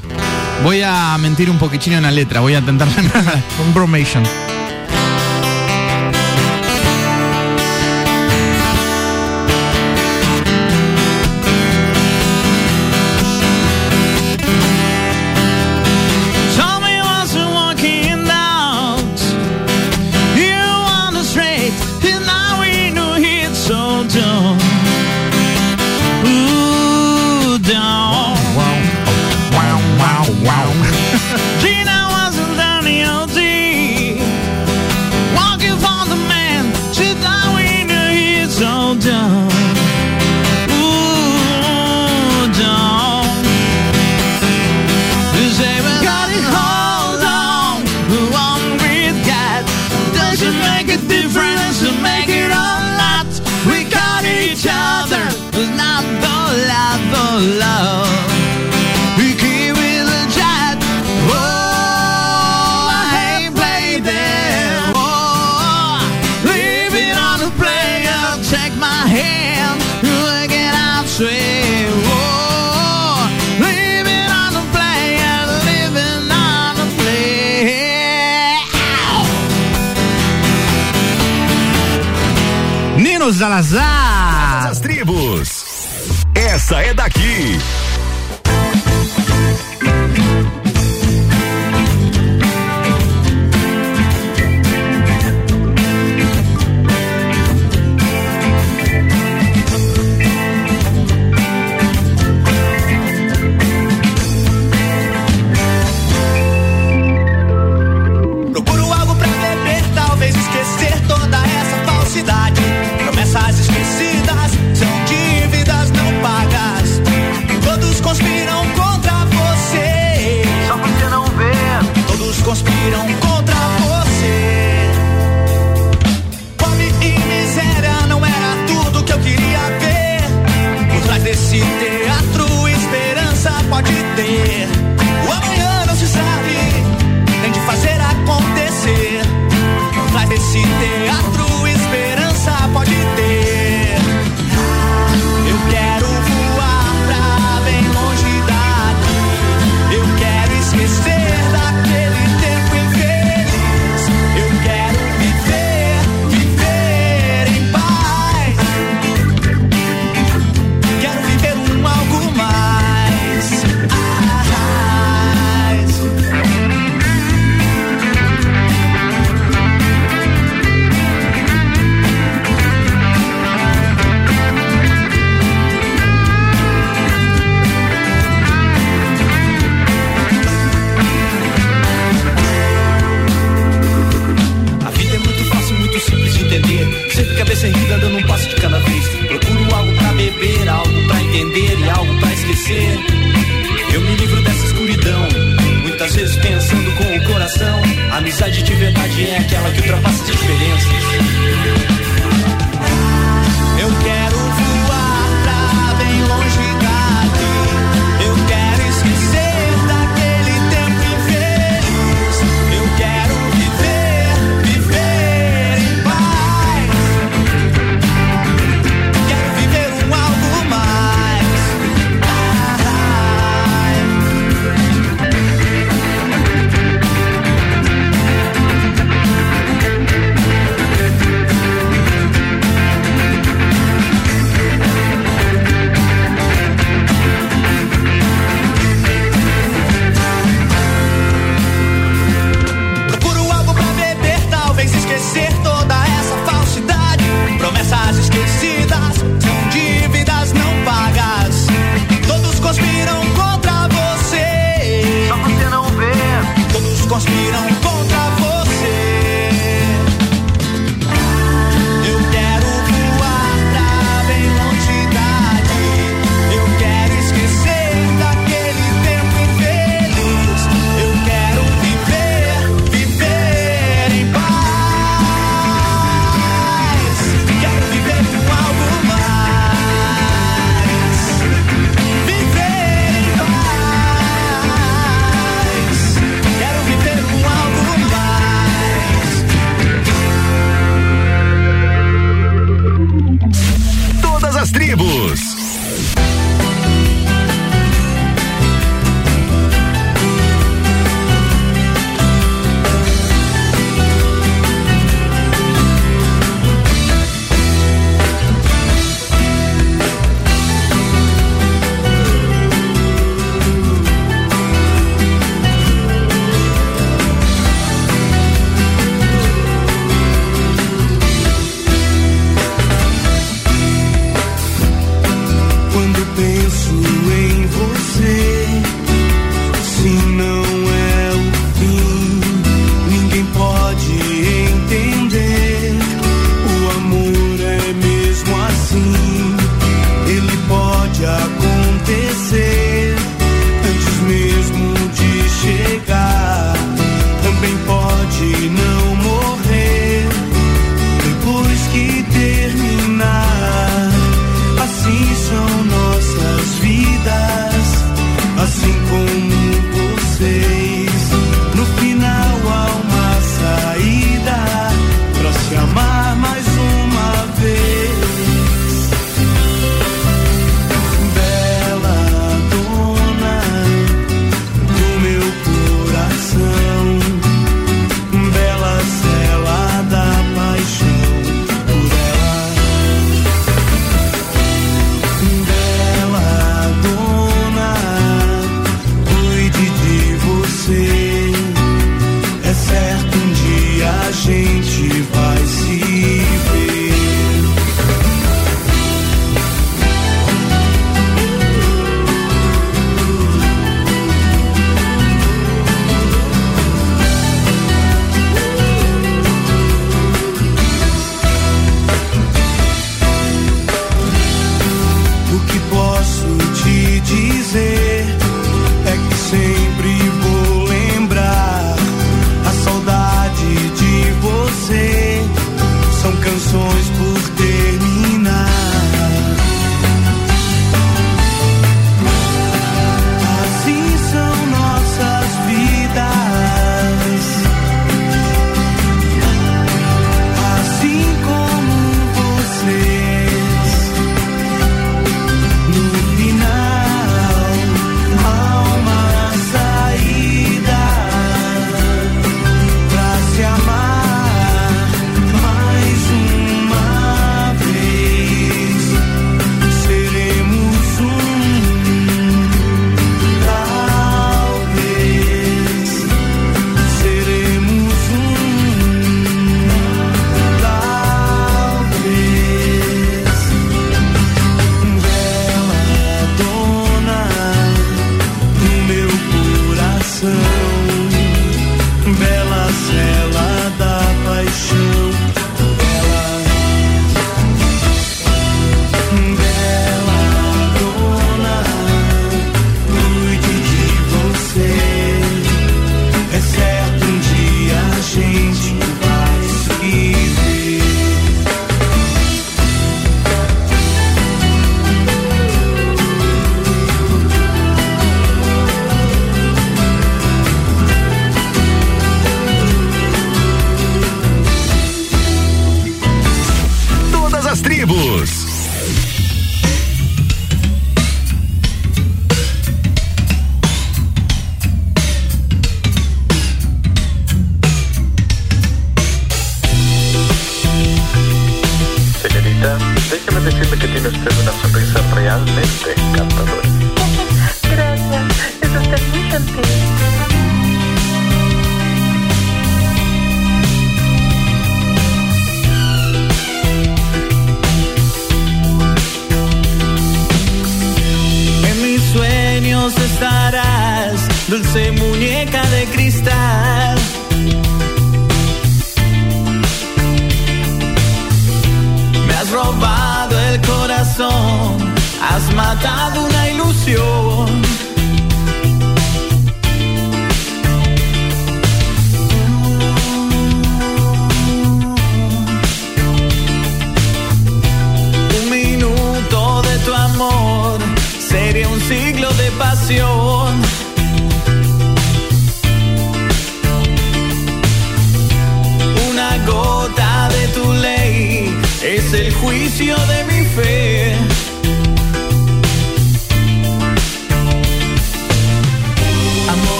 [0.63, 2.87] Voy a mentir un poquitín en la letra, voy a intentar.
[3.59, 4.23] Um Bromation.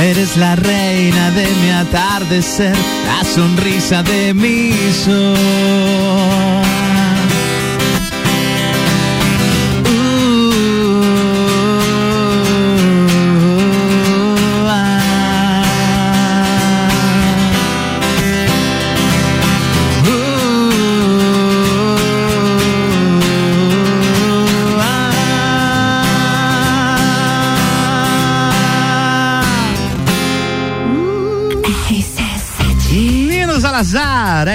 [0.00, 4.72] Eres la reina de mi atardecer, la sonrisa de mi
[5.04, 6.69] sol.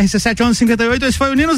[0.06, 1.54] RC7158, esse foi o Nino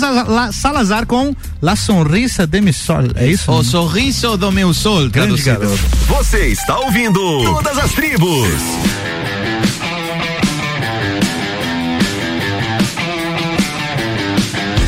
[0.51, 3.03] Salazar com La Sonrisa de Mi Sol.
[3.15, 3.51] É isso?
[3.51, 3.63] O né?
[3.63, 5.67] Sorriso do Meu Sol, traduzido.
[6.07, 8.47] Você está ouvindo Todas as Tribos.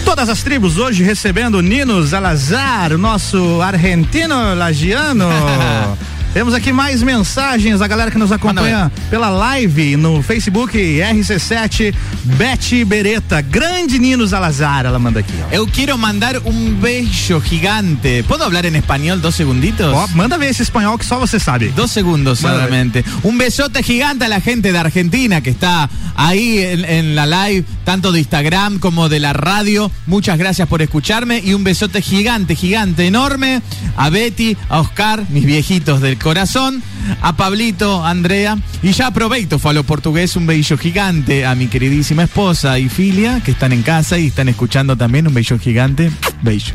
[0.05, 5.29] Todas as tribos hoje recebendo Nino Salazar, nosso argentino lagiano.
[6.33, 11.93] Temos aqui mais mensagens, a galera que nos acompanha pela live no Facebook RC7.
[12.23, 15.33] Beth Beretta, grande Nino Salazar, ela manda aqui.
[15.49, 15.53] Ó.
[15.53, 18.23] Eu quiero mandar un beso gigante.
[18.23, 19.93] ¿Puedo hablar en español dos segunditos?
[19.93, 21.69] Ó, manda ver esse espanhol que só você sabe.
[21.75, 23.03] Dos segundos Manda solamente.
[23.23, 27.65] Un besote gigante a la gente de Argentina que está ahí en, en la live,
[27.83, 29.91] tanto de Instagram como de la radio.
[30.05, 33.61] Muchas gracias por escucharme y un besote gigante, gigante, enorme
[33.97, 36.81] a Betty, a Oscar, mis viejitos del corazón,
[37.21, 38.57] a Pablito, a Andrea.
[38.81, 43.51] Y ya aproveito, falo portugués, un beso gigante a mi queridísima esposa y Filia, que
[43.51, 45.27] están en casa y están escuchando también.
[45.27, 46.09] Un beso gigante.
[46.41, 46.71] Beso.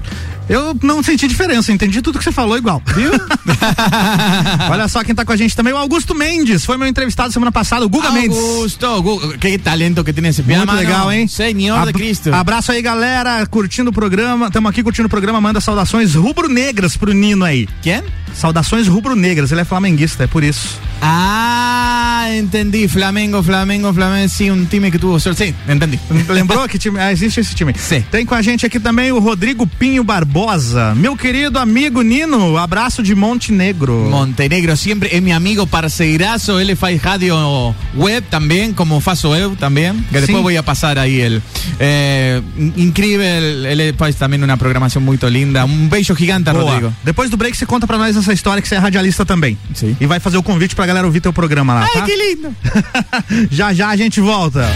[0.46, 2.82] Eu não senti diferença, entendi tudo que você falou igual.
[2.94, 3.10] Viu?
[4.70, 7.50] Olha só quem tá com a gente também, o Augusto Mendes, foi meu entrevistado semana
[7.50, 8.36] passada, o Guga Mendes.
[8.36, 10.72] Augusto, Gu- qué talento que ese Muito piano.
[10.74, 11.26] legal, hein?
[11.26, 12.34] Senhor Ab- de Cristo.
[12.34, 14.48] Abraço aí, galera, curtindo o programa.
[14.48, 15.40] Estamos aqui curtindo o programa.
[15.40, 17.66] Manda saudações rubro-negras pro Nino aí.
[17.80, 18.02] Quem?
[18.34, 19.50] Saudações rubro-negras.
[19.50, 20.78] Ele é flamenguista, é por isso.
[21.06, 22.88] Ah, entendí.
[22.88, 24.28] Flamengo, Flamengo, Flamengo.
[24.28, 25.48] Sí, un time que suerte.
[25.48, 25.98] Sí, entendí.
[26.28, 26.98] Lembrou que time?
[26.98, 27.74] Ah, existe esse time.
[27.76, 28.02] Sim.
[28.10, 30.94] Tem com a gente aqui também o Rodrigo Pinho Barbosa.
[30.94, 34.08] Meu querido amigo Nino, abraço de Montenegro.
[34.10, 36.58] Montenegro siempre es mi amigo parceirazo.
[36.58, 39.96] Él faz radio web también, como faço eu también.
[40.10, 40.26] Que Sí.
[40.26, 41.42] después voy a pasar ahí él.
[41.78, 43.66] Eh, in- incrível.
[43.66, 45.64] Él faz también una programación muy linda.
[45.64, 46.64] Un beso gigante, Boa.
[46.64, 46.92] Rodrigo.
[47.04, 49.58] Depois do break você conta pra nós essa história que você é radialista também.
[49.74, 49.96] Sim.
[50.00, 52.02] E vai fazer o convite pra galera ouvir teu programa lá, Ai, tá?
[52.02, 52.54] que lindo.
[53.50, 54.68] já já a gente volta.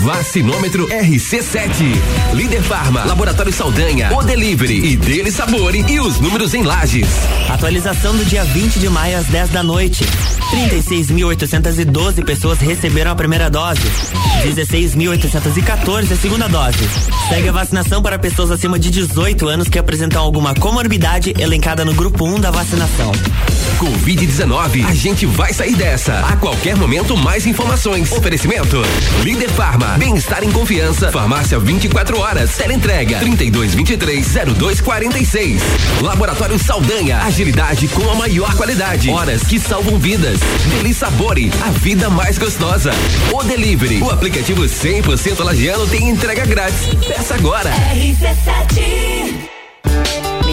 [0.00, 1.84] Vacinômetro RC7.
[2.32, 7.06] Líder Farma, Laboratório Saldanha, O Delivery e Dele Sabore e os números em lajes.
[7.50, 10.02] Atualização do dia 20 de maio às 10 da noite.
[10.50, 13.82] 36.812 pessoas receberam a primeira dose.
[14.42, 16.78] 16.814 a segunda dose.
[17.28, 21.92] Segue a vacinação para pessoas acima de 18 anos que apresentam alguma comorbidade elencada no
[21.92, 23.12] grupo 1 da vacinação.
[23.78, 26.18] Covid-19, a gente vai sair dessa.
[26.20, 28.10] A qualquer momento, mais informações.
[28.12, 28.82] Oferecimento:
[29.22, 31.12] Líder Farma, bem-estar em confiança.
[31.12, 32.56] Farmácia 24 horas.
[32.56, 35.60] Teleentrega 3223-0246.
[36.00, 39.10] Laboratório Saldanha, agilidade com a maior qualidade.
[39.10, 40.40] Horas que salvam vidas.
[40.70, 42.92] Deli Sabore, a vida mais gostosa.
[43.32, 46.86] O Delivery, o aplicativo 100% lagiano tem entrega grátis.
[47.06, 47.70] Peça agora.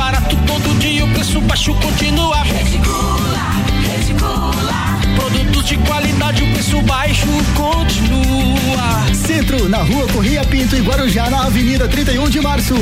[0.00, 2.38] Barato todo dia, o preço baixo continua.
[5.14, 9.14] Produtos de qualidade, o preço baixo continua.
[9.14, 12.74] Centro, na rua Correia Pinto e Guarujá, na Avenida 31 de Março.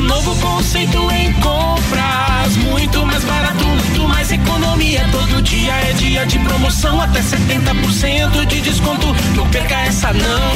[0.00, 5.06] Novo conceito em compras, muito mais barato, muito mais economia.
[5.12, 9.14] Todo dia é dia de promoção, até 70% de desconto.
[9.36, 10.52] Não perca essa não.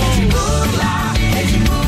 [1.39, 1.82] Aqui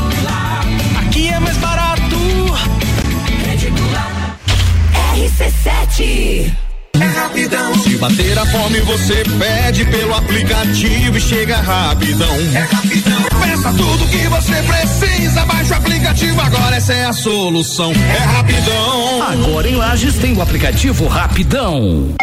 [5.35, 6.53] RC7
[6.95, 7.75] É rapidão.
[7.81, 12.37] Se bater a fome, você pede pelo aplicativo e chega rapidão.
[12.55, 13.23] É rapidão.
[13.43, 17.93] Peça tudo que você precisa, baixa o aplicativo agora, essa é a solução.
[17.93, 19.23] É rapidão.
[19.23, 22.15] Agora em Lages tem o aplicativo Rapidão.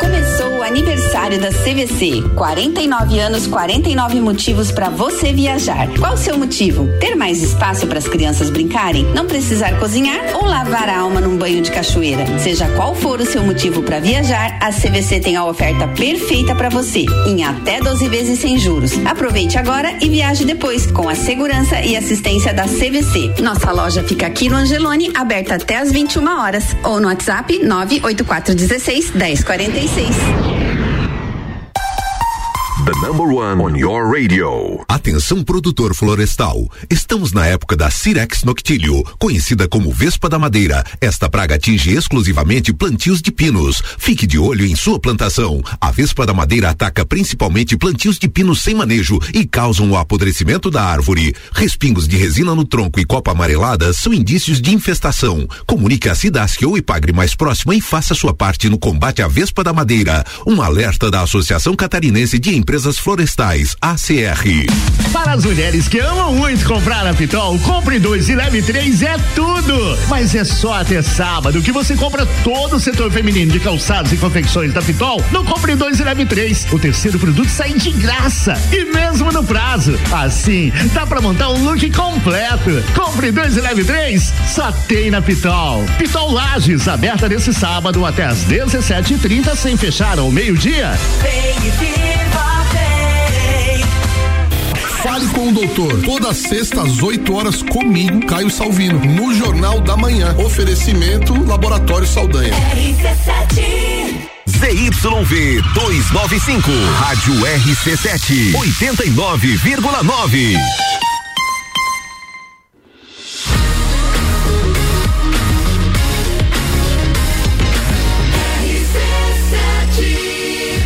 [0.00, 2.22] Começou a aniversário da CVC.
[2.34, 5.88] 49 anos, 49 motivos para você viajar.
[5.98, 6.88] Qual o seu motivo?
[6.98, 9.04] Ter mais espaço para as crianças brincarem?
[9.12, 12.24] Não precisar cozinhar ou lavar a alma num banho de cachoeira?
[12.38, 16.68] Seja qual for o seu motivo para viajar, a CVC tem a oferta perfeita para
[16.68, 18.92] você, em até 12 vezes sem juros.
[19.04, 23.34] Aproveite agora e viaje depois, com a segurança e assistência da CVC.
[23.42, 29.10] Nossa loja fica aqui no Angelone, aberta até às 21 horas, ou no WhatsApp 98416
[29.90, 30.69] 1046.
[32.90, 34.84] The number one on your radio.
[34.88, 36.68] Atenção produtor florestal.
[36.90, 40.84] Estamos na época da Cirex noctilio, conhecida como Vespa da Madeira.
[41.00, 43.80] Esta praga atinge exclusivamente plantios de pinos.
[43.96, 45.62] Fique de olho em sua plantação.
[45.80, 50.68] A Vespa da Madeira ataca principalmente plantios de pinos sem manejo e causam o apodrecimento
[50.68, 51.32] da árvore.
[51.52, 55.46] Respingos de resina no tronco e copa amarelada são indícios de infestação.
[55.64, 59.62] Comunique a Cidasc ou Ipagre mais próxima e faça sua parte no combate à Vespa
[59.62, 60.24] da Madeira.
[60.44, 64.66] Um alerta da Associação Catarinense de Empresas Florestais, ACR.
[65.12, 69.16] Para as mulheres que amam muito comprar na Pitol, compre dois e leve três é
[69.34, 69.98] tudo.
[70.08, 74.16] Mas é só até sábado que você compra todo o setor feminino de calçados e
[74.16, 75.22] confecções da Pitol.
[75.30, 76.66] Não compre dois e leve três.
[76.72, 79.98] O terceiro produto sai de graça e mesmo no prazo.
[80.12, 82.82] Assim, dá para montar um look completo.
[82.94, 84.32] Compre dois e leve três.
[84.48, 85.84] Só tem na Pitol.
[85.98, 90.92] Pitol Lages, aberta nesse sábado até às 17h30 sem fechar ao meio-dia.
[95.02, 96.02] Fale com o doutor.
[96.02, 100.36] Toda sexta às 8 horas comigo, Caio Salvino, no Jornal da Manhã.
[100.38, 102.54] Oferecimento Laboratório Saldanha.
[104.46, 110.58] ZYV 295, Rádio RC7, 89,9.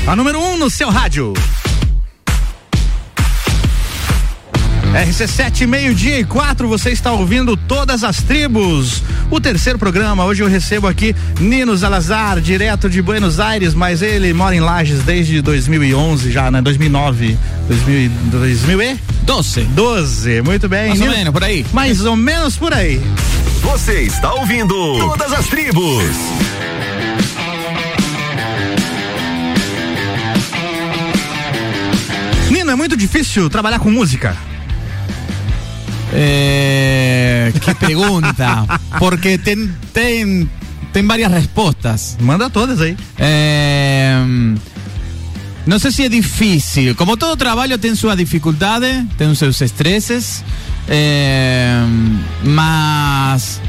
[0.06, 1.32] A número 1 um no seu rádio.
[4.95, 9.03] RC7, meio-dia e quatro, você está ouvindo Todas as Tribos.
[9.28, 14.32] O terceiro programa, hoje eu recebo aqui Nino Salazar, direto de Buenos Aires, mas ele
[14.32, 16.62] mora em Lages desde 2011 já, né?
[16.62, 17.36] 2009,
[17.68, 19.62] 2000, 2012.
[19.64, 20.88] 12, muito bem.
[20.90, 21.66] Mais ou Nino- menos, por aí.
[21.72, 23.01] Mais ou menos por aí.
[23.62, 26.05] Você está ouvindo Todas as Tribos.
[32.51, 34.36] Nino, é muito difícil trabalhar com música.
[36.14, 38.80] Eh, qué pregunta.
[38.98, 40.48] Porque ten, ten,
[40.92, 42.16] ten varias respuestas.
[42.20, 42.96] Manda todas ahí.
[43.18, 44.54] Eh,
[45.66, 46.94] no sé si es difícil.
[46.96, 50.42] Como todo trabajo tiene sus dificultades, tiene sus estreses.
[50.88, 51.84] Eh,
[52.44, 53.60] más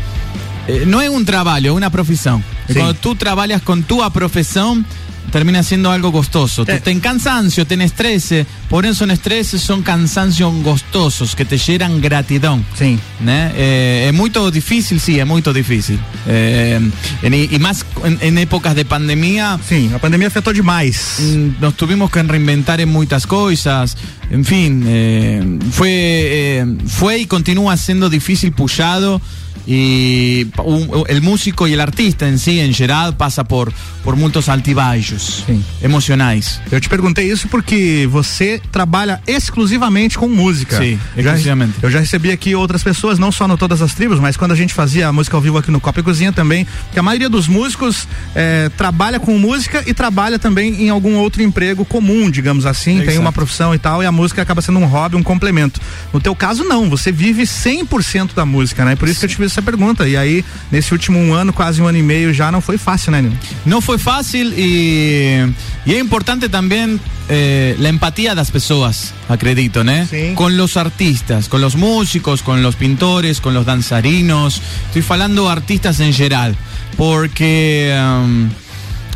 [0.68, 2.44] eh, no es un trabajo, es una profesión.
[2.68, 2.80] Y Sí.
[2.80, 4.86] Cuando tú trabajas con tu profesión,
[5.32, 6.66] termina siendo algo costoso.
[6.66, 8.34] Te, ten cansancio, ten estrés.
[8.70, 12.64] Por eso son estreses, son cansancios gostosos que te llenan gratidão.
[12.78, 12.98] Sí.
[13.20, 13.52] Né?
[13.56, 16.00] Eh, é muito difícil, sí, é muito difícil.
[16.28, 16.80] Eh,
[17.24, 19.60] e, e mais em, em épocas de pandemia.
[19.68, 21.20] Sim, a pandemia afetou demais.
[21.60, 23.96] Nos tuvimos que reinventar en muchas cosas.
[24.32, 29.22] En fin, eh, fue, eh, fue y continúa siendo difícil puxado.
[29.68, 34.48] Y un- el músico y el artista en sí, en geral, pasa por, por muchos
[34.50, 35.44] altibajos
[35.82, 36.60] emocionais.
[36.72, 40.78] Eu te perguntei isso porque você trabalha exclusivamente com música.
[40.78, 41.74] Sim, Já- exclusivamente.
[41.82, 44.56] eu já recebi aqui outras pessoas, não só no Todas as Tribos, mas quando a
[44.56, 47.30] gente fazia a música ao vivo aqui no Copa e Cozinha também, que a maioria
[47.30, 52.66] dos músicos eh, trabalha com música e trabalha também em algum outro emprego comum, digamos
[52.66, 55.80] assim, tem uma profissão e tal, e a música acaba sendo um hobby, um complemento.
[56.14, 58.96] No teu caso, não, você vive 100% da música, né?
[58.96, 60.08] Por isso que eu te fiz essa pergunta.
[60.08, 63.12] E aí, nesse último um ano, quase um ano e meio já, não foi fácil,
[63.12, 63.38] né, Nino?
[63.66, 65.54] No fue fácil y,
[65.86, 69.94] y es importante también eh, la empatía de las personas, acredito, ¿no?
[70.36, 74.62] Con los artistas, con los músicos, con los pintores, con los danzarinos.
[74.88, 76.56] Estoy hablando artistas en general,
[76.98, 78.50] porque um,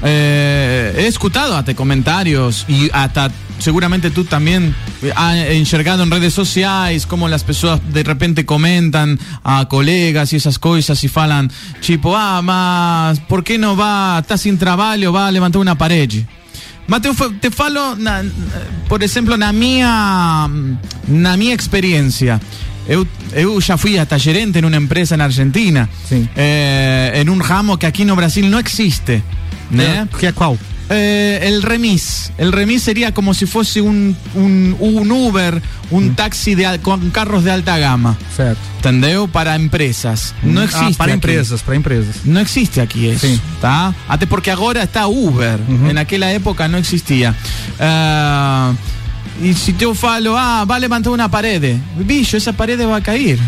[0.04, 3.30] eh, he escuchado hasta comentarios y hasta
[3.60, 4.74] seguramente tú también
[5.16, 10.58] has enxergado en redes sociales cómo las personas de repente comentan a colegas y esas
[10.60, 11.52] cosas y falan,
[11.86, 16.10] tipo, ah, mas, ¿por qué no va, está sin trabajo, va a levantar una pared?
[16.88, 18.24] Mateo, te falo, na-
[18.88, 20.48] por exemplo, na minha,
[21.08, 22.40] na minha experiência.
[22.88, 25.88] Eu, eu já fui hasta gerente en una empresa en Argentina,
[26.36, 29.22] eh, en un ramo que aquí no Brasil no existe.
[29.70, 30.08] Né?
[30.20, 30.58] Que é qual?
[30.92, 32.32] eh, el remis.
[32.40, 35.62] El remis sería como si fuese un, un, un Uber,
[35.92, 38.18] un taxi de, con carros de alta gama.
[38.36, 38.60] Certo.
[38.78, 39.28] Entendeu?
[39.28, 40.34] Para empresas.
[40.42, 40.96] Não Ah, existe.
[40.98, 42.16] para empresas, para empresas.
[42.26, 43.40] Não existe isso, Sim.
[43.62, 43.94] tá?
[44.08, 45.60] Até porque agora está Uber.
[45.94, 47.36] Naquela época não existia.
[47.80, 48.74] Ah,
[49.44, 51.80] e se eu falo, ah, vai levantar uma parede.
[51.96, 53.40] Bicho, essa parede vai cair.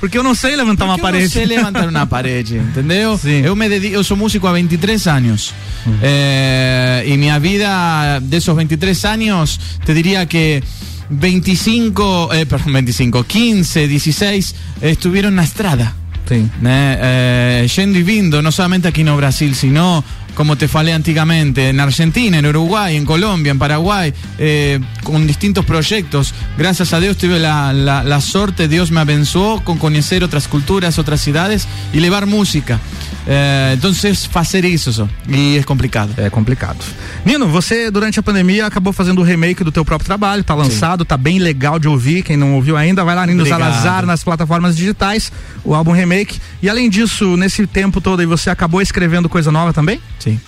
[0.00, 1.24] Porque eu não sei levantar uma Porque eu parede.
[1.24, 3.18] não sei levantar uma parede, entendeu?
[3.18, 3.42] Sim.
[3.42, 5.54] Eu, me dedico, eu sou músico há 23 anos.
[6.02, 10.62] Eh, e minha vida, desses 23 anos, te diria que
[11.10, 15.94] 25, eh, perdón, 25, 15, 16 estuvieron na estrada.
[16.28, 16.50] Sim.
[16.60, 16.98] né?
[17.00, 20.02] Eh, yendo y vindo, no solamente aquí no Brasil, sino,
[20.36, 25.64] como te falé antiguamente, en Argentina, en Uruguay, en Colombia, en Paraguay, eh, con distintos
[25.64, 26.34] proyectos.
[26.58, 30.98] Gracias a Dios tuve la, la, la sorte, Dios me abençoó con conocer otras culturas,
[30.98, 32.78] otras ciudades y levar música.
[33.26, 36.12] Eh, entonces, hacer eso, y es complicado.
[36.16, 36.78] É complicado.
[37.24, 41.04] Nino, você durante a pandemia acabou fazendo o remake do teu próprio trabalho, tá lançado,
[41.04, 42.22] tá bem legal de ouvir.
[42.22, 43.60] Quem não ouviu ainda, vai lá Nino Obrigado.
[43.60, 45.32] Salazar nas plataformas digitais,
[45.64, 46.38] o álbum remake.
[46.62, 50.00] E além disso, nesse tempo todo aí você acabou escrevendo coisa nova também?
[50.26, 50.40] Sim.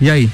[0.00, 0.30] E aí?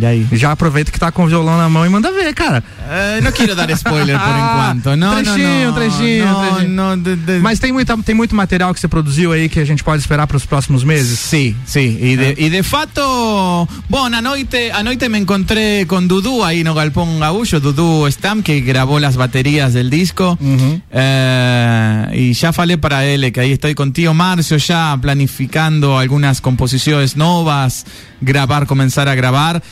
[0.00, 0.26] E aí?
[0.32, 2.64] Já aproveita que tá com o violão na mão e manda ver, cara.
[2.88, 4.96] Eh, no quiero dar spoiler por Ah, enquanto.
[4.96, 6.68] No, trechinho, no, trechinho, no, trechinho.
[6.70, 9.66] no, de- de- Mas tem, muita, tem muito material que você produziu aí que a
[9.66, 11.18] gente pode esperar para os próximos meses?
[11.18, 16.64] Sí, sí, y de, y de fato, bueno, anoite, anoite me encontré con Dudu ahí
[16.64, 20.38] no Galpón Gaullo, Dudu Stam, que grabó las baterías del disco.
[20.90, 26.40] Eh, y ya falé para él que ahí estoy con Tío Marcio ya planificando algunas
[26.40, 27.84] composiciones nuevas,
[28.22, 29.62] grabar, comenzar a grabar.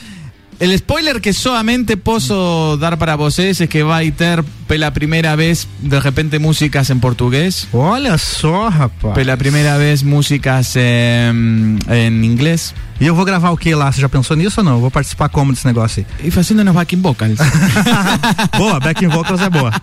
[0.61, 5.35] El spoiler que solamente puedo dar para vocês es que va a ter pela primera
[5.35, 7.67] vez de repente músicas en portugués.
[7.73, 9.15] Olha só, rapaz.
[9.15, 12.75] Pela primeira vez músicas em, em inglês.
[12.99, 13.91] E eu vou gravar o que lá?
[13.91, 14.73] Você já pensou nisso ou não?
[14.73, 16.27] Eu vou participar como desse negócio aí?
[16.27, 17.39] E fazendo nos backing vocals.
[18.55, 19.73] boa, backing vocals é boa.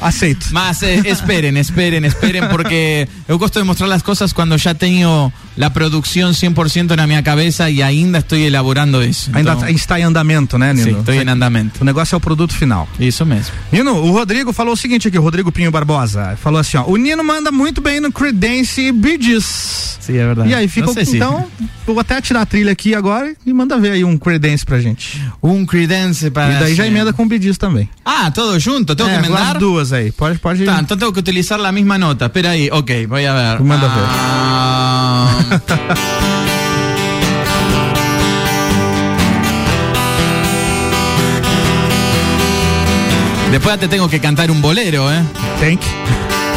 [0.00, 0.48] Aceito.
[0.50, 5.32] Mas eh, esperen, esperen, esperen, porque eu gosto de mostrar las cosas cuando ya tengo
[5.56, 9.30] la producción 100% na minha cabeça e ainda estoy elaborando isso.
[9.32, 10.84] Ainda Então, tá- está em andamento, né, Nino?
[10.92, 11.80] Sim, estou em andamento.
[11.80, 12.88] O negócio é o produto final.
[13.00, 13.52] Isso mesmo.
[13.72, 16.36] Nino, o Rodrigo falou o seguinte aqui, o Rodrigo Pinho Barbosa.
[16.42, 19.96] Falou assim, ó, o Nino manda muito bem no Creedence Bridges.
[20.00, 20.50] Sim, é verdade.
[20.50, 20.70] E aí.
[20.76, 21.46] Não sei se- Então,
[21.84, 25.20] vou até tirar a trilha aqui agora e manda ver aí um Creedence pra gente.
[25.42, 26.52] Um Creedence para.
[26.52, 27.88] E daí já emenda com o Bidis também.
[28.04, 29.52] Ah, todo junto, tengo É, que emendar.
[29.54, 30.12] as duas aí.
[30.12, 30.64] Pode, pode.
[30.64, 32.26] Tá, então tengo que utilizar la misma nota.
[32.26, 33.64] Espera aí, ok, voy a ver.
[33.64, 35.45] Manda ver.
[43.50, 45.22] Después te tengo que cantar un bolero, ¿eh?
[45.60, 45.86] Tem que.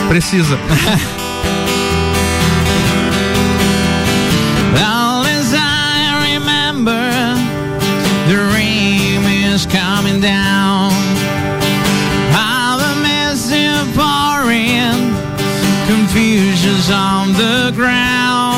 [0.09, 0.57] Precisa.
[4.73, 7.01] Well, as I remember,
[8.27, 10.91] the rain is coming down.
[12.31, 15.13] How the mist is pouring,
[15.87, 18.48] confusion's on the ground.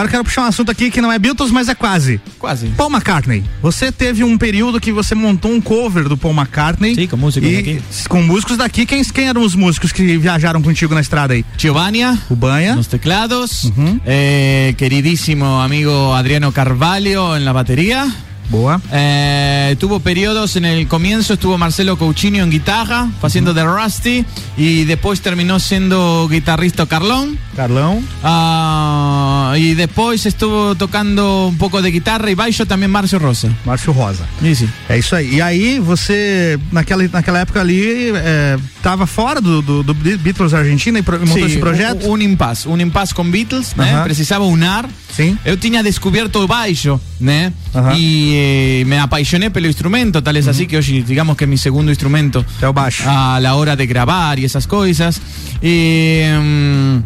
[0.00, 2.18] Agora eu quero puxar um assunto aqui que não é Beatles, mas é quase.
[2.38, 2.68] Quase.
[2.68, 3.44] Paul McCartney.
[3.60, 6.94] Você teve um período que você montou um cover do Paul McCartney.
[6.94, 7.82] Sim, com músicos daqui.
[8.08, 8.86] Com músicos daqui.
[8.86, 11.44] Quem, quem eram os músicos que viajaram contigo na estrada aí?
[11.58, 12.76] Giovanni, O Banha.
[12.76, 13.70] los teclados,
[14.06, 18.08] eh, queridísimo amigo Adriano Carvalho en la batería.
[18.50, 18.80] Boa.
[18.92, 24.24] Eh, tuvo periodos en el comienzo, estuvo Marcelo Coutinho en guitarra, haciendo de Rusty,
[24.56, 27.38] y después terminó siendo guitarrista Carlón.
[27.56, 28.02] Carlão.
[28.24, 33.48] Ah, y después estuvo tocando un poco de guitarra y baixo también Marcio Rosa.
[33.64, 34.24] Márcio Rosa.
[34.42, 34.66] Isso.
[34.88, 35.36] É isso aí.
[35.36, 40.98] E aí, você, naquela, naquela época ali, é, tava fora do, do, do Beatles Argentina
[40.98, 42.06] e montou Sí, esse projeto?
[42.06, 43.92] Un, un impasse, un impasse com Beatles, né?
[43.94, 44.04] Aham.
[44.04, 44.88] Precisava unar.
[45.14, 45.36] Sim.
[45.44, 47.52] Eu tinha descoberto o baixo, né?
[47.74, 47.94] Aham.
[47.96, 51.58] E eh, me apaixonei pelo instrumento, tal es así que hoje digamos que é mi
[51.58, 53.02] segundo instrumento É o baixo.
[53.06, 55.20] a la hora de grabar y esas cosas.
[55.62, 57.02] Y, mm,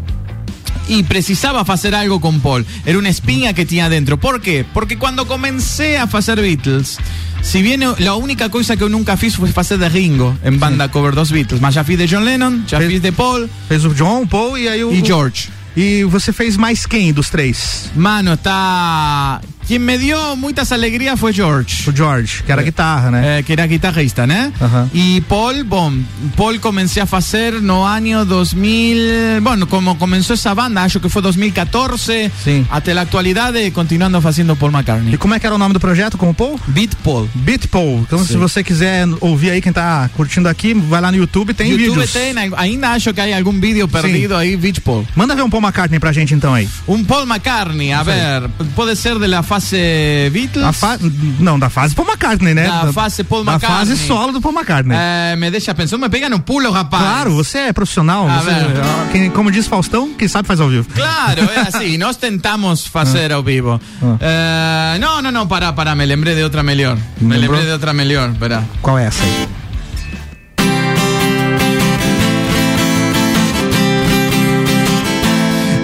[0.87, 2.65] y precisaba hacer algo con Paul.
[2.85, 4.17] Era una espinha que tenía dentro.
[4.19, 4.65] ¿Por qué?
[4.73, 6.97] Porque cuando comencé a hacer Beatles,
[7.45, 10.89] si bien la única cosa que eu nunca fiz fue hacer de Ringo en banda
[10.89, 13.93] cover dos Beatles, mas já fiz de John Lennon, já fiz de Paul Fez o
[13.93, 14.91] John, o Paul e aí o.
[14.91, 15.49] y o- George.
[15.77, 17.91] E você fez mais quem dos três?
[17.95, 19.41] Mano, está...
[19.67, 21.89] Quien me dio muchas alegrías fue George.
[21.89, 23.39] O George, que era guitarra, né?
[23.39, 24.25] Eh, que era guitarrista.
[24.25, 24.87] Ajá.
[24.93, 25.91] Y Paul, bom,
[26.35, 31.21] Paul comencé a hacer no año 2000, bueno, como comenzó esa banda, acho que fue
[31.21, 32.65] 2014, Sí.
[32.69, 35.13] hasta la actualidad, eh, continuando haciendo Paul McCartney.
[35.13, 36.59] E como é que era o nome do projeto com o Paul?
[36.67, 37.29] Beat Paul.
[37.33, 37.99] Beat Paul.
[38.01, 38.37] Então, se Sim.
[38.39, 42.11] você quiser ouvir aí, quem tá curtindo aqui, vai lá no YouTube, tem YouTube vídeos.
[42.13, 45.05] tem, ainda acho que hay algún vídeo perdido ahí, Beat Paul.
[45.15, 46.67] Manda ver um Paul McCartney pra gente então aí.
[46.87, 50.75] Un Paul McCartney, a ver, puede ser de la fase Beatles.
[50.77, 50.97] Fa...
[51.39, 52.67] Não, da fase Paul McCartney, né?
[52.67, 53.95] Da fase Paul Da McCartney.
[53.95, 54.97] fase solo do Paul McCartney.
[54.97, 57.03] Eh, me deixa pensar, me pega no pulo, rapaz.
[57.03, 58.27] Claro, você é profissional.
[58.29, 58.67] A você- ver.
[59.11, 60.87] quem- como diz Faustão, quem sabe faz ao vivo.
[60.93, 63.79] Claro, es así, nos tentamos hacer ao vivo.
[64.19, 66.97] Eh, no, no, no, pará, pará, me lembré de otra melhor.
[67.19, 67.55] Me Lembrou?
[67.59, 68.63] lembré de otra melhor, espera.
[68.81, 69.47] Qual é essa aí?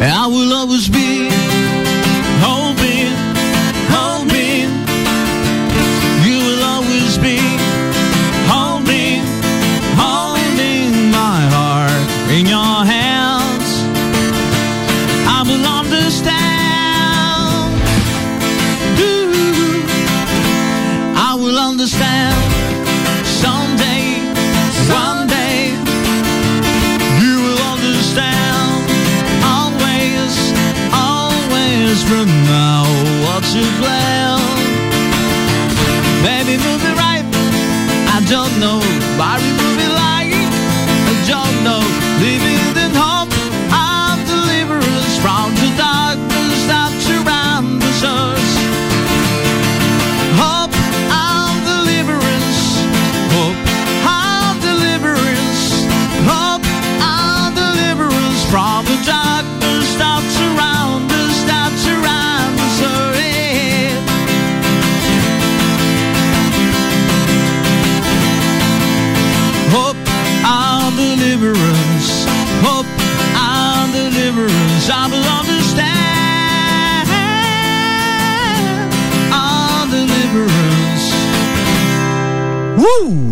[0.04, 0.48] I will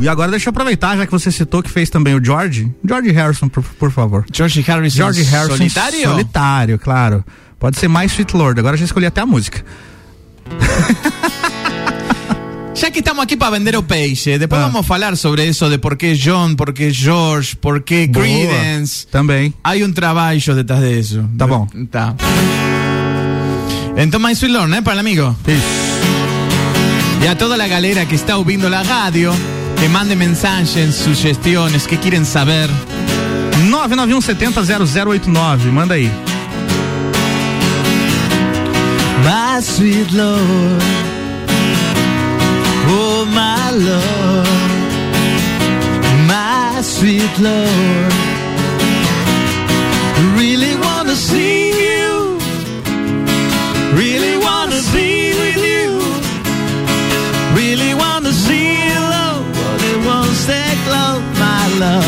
[0.10, 2.72] agora deixa eu aproveitar, já que você citou que fez também o George.
[2.86, 4.26] George Harrison, por, por favor.
[4.34, 4.98] George Harrison.
[4.98, 5.57] George Harrison.
[5.57, 6.03] Solitário?
[6.10, 7.23] Solitário, claro.
[7.60, 8.60] Pode ser mais Sweet Lord.
[8.60, 9.64] Agora já escolhi até a música.
[12.81, 14.68] Ya que estamos aquí para vender o peixe, después Ah.
[14.68, 18.23] vamos a hablar sobre eso de por qué John, por qué George, por qué Boa.
[18.23, 19.06] Creedence.
[19.11, 19.53] Também.
[19.65, 21.30] Hay un trabalho detrás de eso.
[21.38, 21.68] Tá bom.
[21.91, 22.15] Tá.
[23.98, 25.36] Então, mais Sweet Lord, né, para el amigo?
[27.22, 29.34] Y a toda la galera que está ouvindo la radio,
[29.80, 32.69] que mande mensajes, sugestiones, que quieren saber.
[33.69, 35.72] 991 70 0089.
[35.72, 36.11] Manda aí.
[39.23, 40.81] My sweet Lord,
[42.88, 44.47] oh my Lord,
[46.27, 48.14] my sweet Lord,
[50.38, 51.48] really wanna see
[61.80, 62.06] love,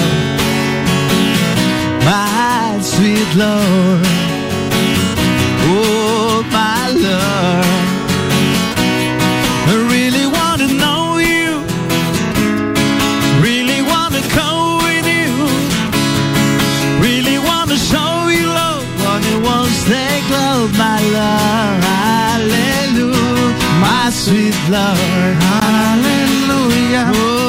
[2.05, 4.05] my sweet Lord.
[5.73, 7.65] Oh, my Lord,
[9.71, 11.63] I really want to know you.
[13.47, 15.31] Really want to come with you.
[17.07, 18.83] Really want to show you love.
[19.11, 19.71] On it won't
[20.31, 21.83] love, my love.
[21.95, 23.55] Hallelujah.
[23.85, 25.35] My sweet Lord.
[25.49, 27.05] Hallelujah.
[27.15, 27.40] Oh,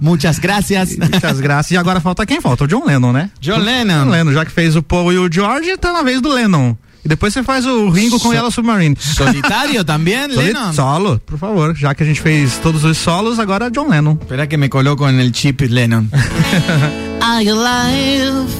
[0.00, 0.96] Muchas gracias.
[0.96, 1.70] Muitas graças.
[1.72, 2.40] E agora falta quem?
[2.40, 3.30] Falta o John Lennon, né?
[3.40, 4.04] John Lennon.
[4.04, 6.74] John Lennon, já que fez o Paul e o George, tá na vez do Lennon.
[7.04, 8.94] E depois você faz o Ringo com So- Yellow Submarine.
[8.98, 10.72] Solitário também, Lennon?
[10.74, 11.74] Solo, por favor.
[11.74, 14.18] Já que a gente fez todos os solos, agora John Lennon.
[14.20, 16.06] Espera que me coloco el chip Lennon.
[17.22, 18.54] Our life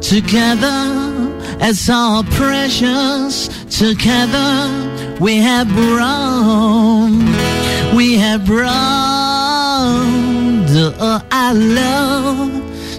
[0.00, 0.88] together
[1.68, 3.50] is so precious.
[3.68, 4.70] Together
[5.20, 7.26] we have grown.
[7.94, 8.42] We have
[10.82, 12.50] The I love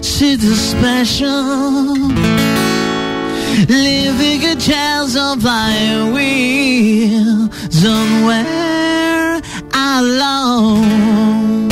[0.02, 2.08] she's special.
[3.68, 9.42] Living a chance of flying wheel somewhere
[9.74, 11.68] alone.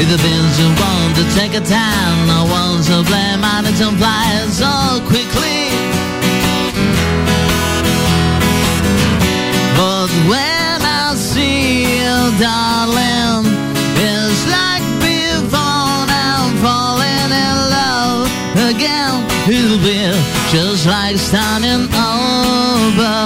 [0.00, 3.04] If the things you want to take a time, no one to
[3.44, 4.72] and it don't fly so
[5.12, 5.68] quickly.
[9.76, 12.69] But when I see you, darling,
[19.72, 20.02] It'll be
[20.50, 23.18] just like starting over,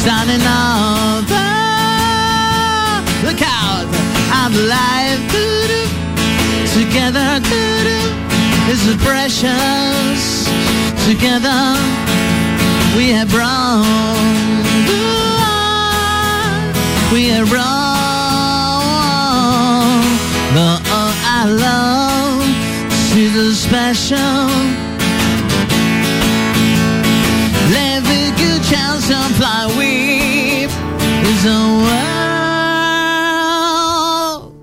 [0.00, 1.48] starting over.
[3.26, 3.84] Look out,
[4.32, 5.20] I'm alive.
[6.72, 8.08] Together, doo-doo.
[8.72, 10.48] Is precious.
[11.04, 11.76] Together,
[12.96, 13.84] we have grown.
[17.12, 17.70] We have grown.
[20.54, 22.09] The oh, I love,
[23.28, 24.48] special.
[28.36, 30.70] Good chance to fly with
[31.28, 31.58] is a
[34.40, 34.54] world.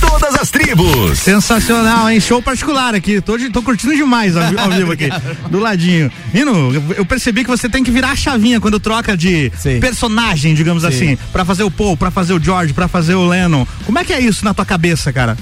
[0.00, 1.18] Todas as tribos.
[1.18, 2.18] Sensacional, hein?
[2.20, 3.20] Show particular aqui.
[3.20, 5.08] Tô, tô curtindo demais ao, ao vivo aqui.
[5.50, 6.10] Do ladinho.
[6.32, 10.54] Nino, eu- eu percebi que você tem que virar a chavinha quando troca de personagem,
[10.54, 10.88] digamos Sim.
[10.88, 11.18] assim.
[11.32, 13.66] Pra fazer o Paul, pra fazer o George, pra fazer o Lennon.
[13.84, 15.36] Como é que é isso na tua cabeça, cara?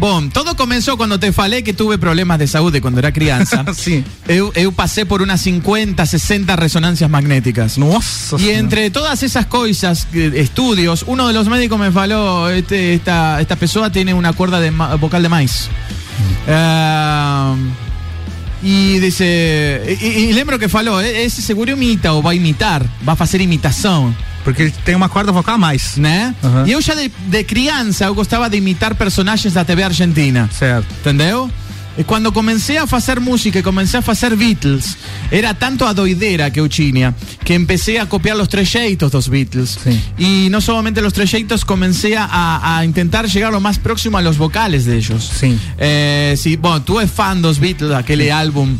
[0.00, 3.64] Bom, todo comenzó cuando te falei que tuve problemas de saúde cuando era criança.
[3.74, 4.04] Sim.
[4.28, 7.76] Eu, eu passei por unas 50, 60 resonancias magnéticas.
[7.78, 8.36] Nossa.
[8.40, 13.40] Y entre todas esas cosas, eh, estudios, uno de los médicos me faló, este, esta,
[13.40, 15.68] esta pessoa tiene una cuerda de ma- vocal de maíz.
[16.48, 17.54] Ah,
[18.62, 23.16] y dice, y, y lembro que falou, "E- esse seguro imita ou vai imitar, vai
[23.16, 24.14] fazer imitação.
[24.44, 25.96] Porque ele tem uma corda vocal a mais.
[25.96, 26.34] Né?
[26.66, 30.48] E eu já de, de criança eu gostava de imitar personagens da TV argentina.
[30.52, 30.86] Certo.
[31.00, 31.50] Entendeu?
[31.96, 34.96] E quando comecei a fazer música e comecei a fazer Beatles,
[35.30, 37.14] era tanto a doideira que eu tinha
[37.44, 39.78] que empecé a copiar los trejeitos dos Beatles.
[40.18, 44.38] Y no solamente los trejeitos, comencé a, a intentar llegar lo más próximo a los
[44.38, 45.30] vocales de ellos.
[45.38, 45.58] Sí.
[45.76, 48.78] Eh, sí, bueno, tú eres fan dos Beatles, aquel álbum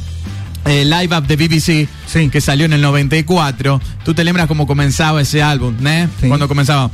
[0.64, 1.88] eh, Live Up de BBC
[2.30, 3.80] que salió en el 94.
[4.04, 6.08] Tú te lembras cómo comenzaba ese álbum, ¿no?
[6.28, 6.90] Cuando comenzaba.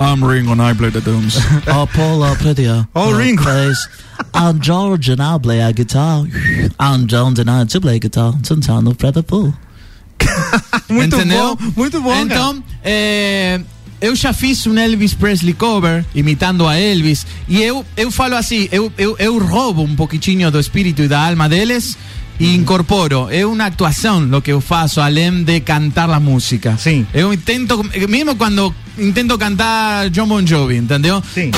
[0.00, 1.38] I'm Ringo and I play the drums.
[1.68, 3.42] Oh, Paul, I'll play the, Oh, Ringo.
[3.42, 3.88] plays.
[4.34, 6.26] I'm George and I'll play a guitar.
[6.80, 8.34] I'm John and I to play guitar.
[8.42, 9.54] Sometimes I'll play the pool.
[10.88, 11.56] Muito Entendeu?
[11.56, 13.60] bom, muito bom, Então, é,
[14.02, 18.68] eu já fiz um Elvis Presley cover, imitando a Elvis, e eu, eu falo assim,
[18.72, 21.96] eu, eu, eu roubo um pouquinho do espírito e da alma deles
[22.40, 23.28] e incorporo.
[23.30, 26.76] É uma atuação o que eu faço, além de cantar a música.
[26.76, 27.06] Sim.
[27.14, 31.22] Eu tento, mesmo quando intento cantar John Bon Jovi, entendeu?
[31.34, 31.50] Sim.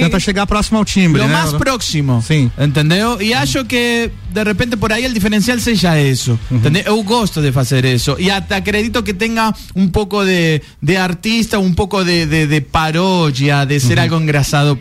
[0.00, 1.34] Tenta chegar próximo ao timbre, Lo né?
[1.34, 2.22] más próximo.
[2.22, 2.50] Sim.
[2.58, 3.20] ¿Entendeu?
[3.20, 6.38] E acho que de repente por aí o diferencial seja isso.
[6.50, 6.82] entendeu?
[6.86, 8.16] Eu gosto de fazer isso.
[8.18, 12.60] E até acredito que tenha um pouco de, de artista, um pouco de, de, de
[12.60, 14.78] paródia, de ser algo engraçado.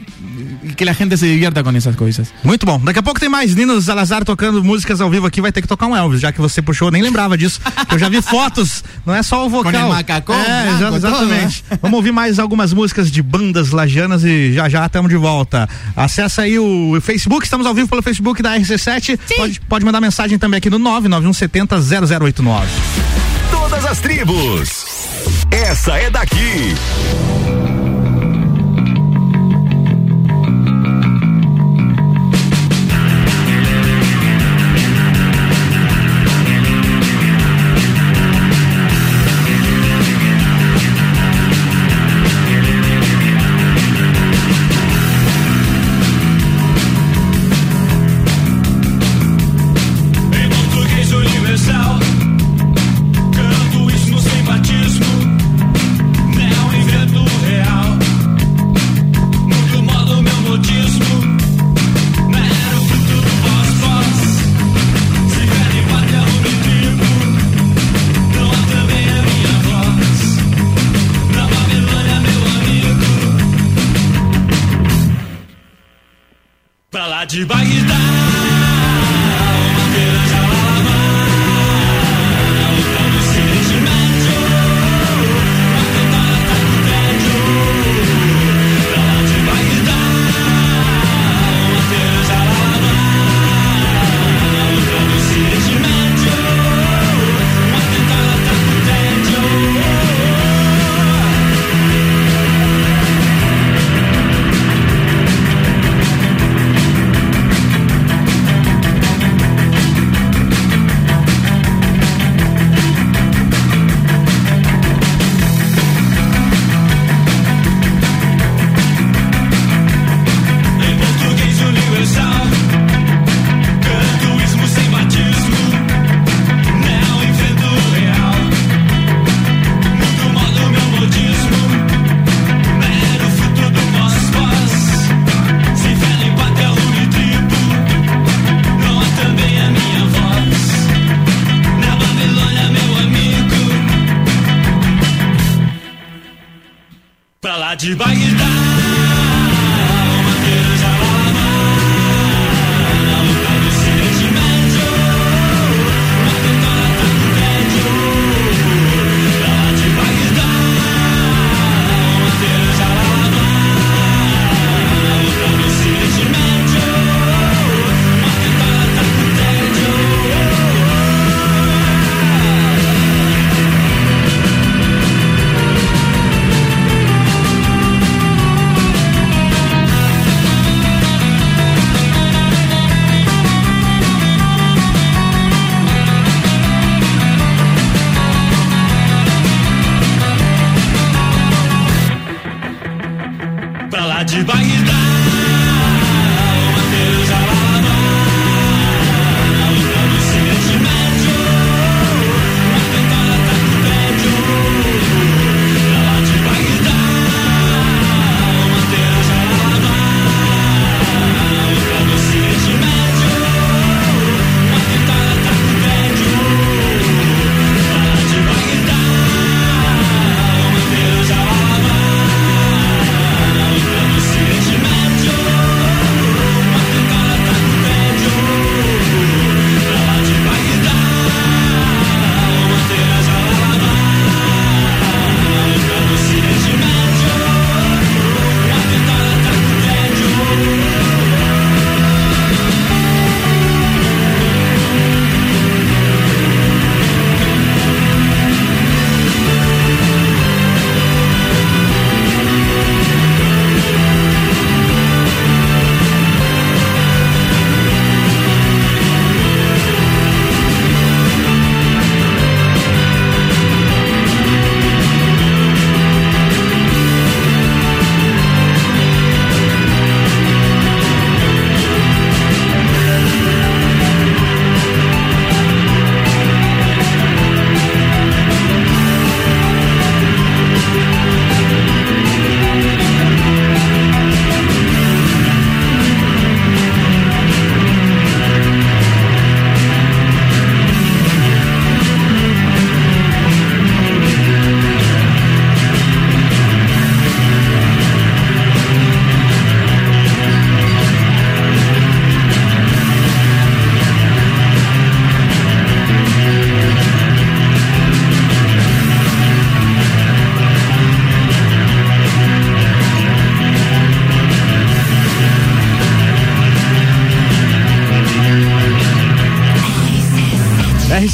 [0.76, 2.28] Que a gente se divierta com essas coisas.
[2.44, 2.80] Muito bom.
[2.80, 5.42] Daqui a pouco tem mais Nino Salazar tocando músicas ao vivo aqui.
[5.42, 6.88] Vai ter que tocar um Elvis, já que você puxou.
[6.88, 7.60] Eu nem lembrava disso.
[7.92, 8.84] Eu já vi fotos.
[9.06, 9.72] Não é só o vocal.
[9.72, 11.64] Com o macacão É, exa- todo, exatamente.
[11.82, 15.68] Vamos ouvir mais algumas músicas de bandas lajanas e já já estamos de volta.
[15.96, 17.44] Acessa aí o Facebook.
[17.46, 19.20] Estamos ao vivo pelo Facebook da RC7.
[19.38, 21.82] Pode, pode mandar mensagem também aqui no 99170
[22.20, 22.68] 0089.
[23.50, 24.86] Todas as tribos.
[25.50, 26.76] Essa é daqui.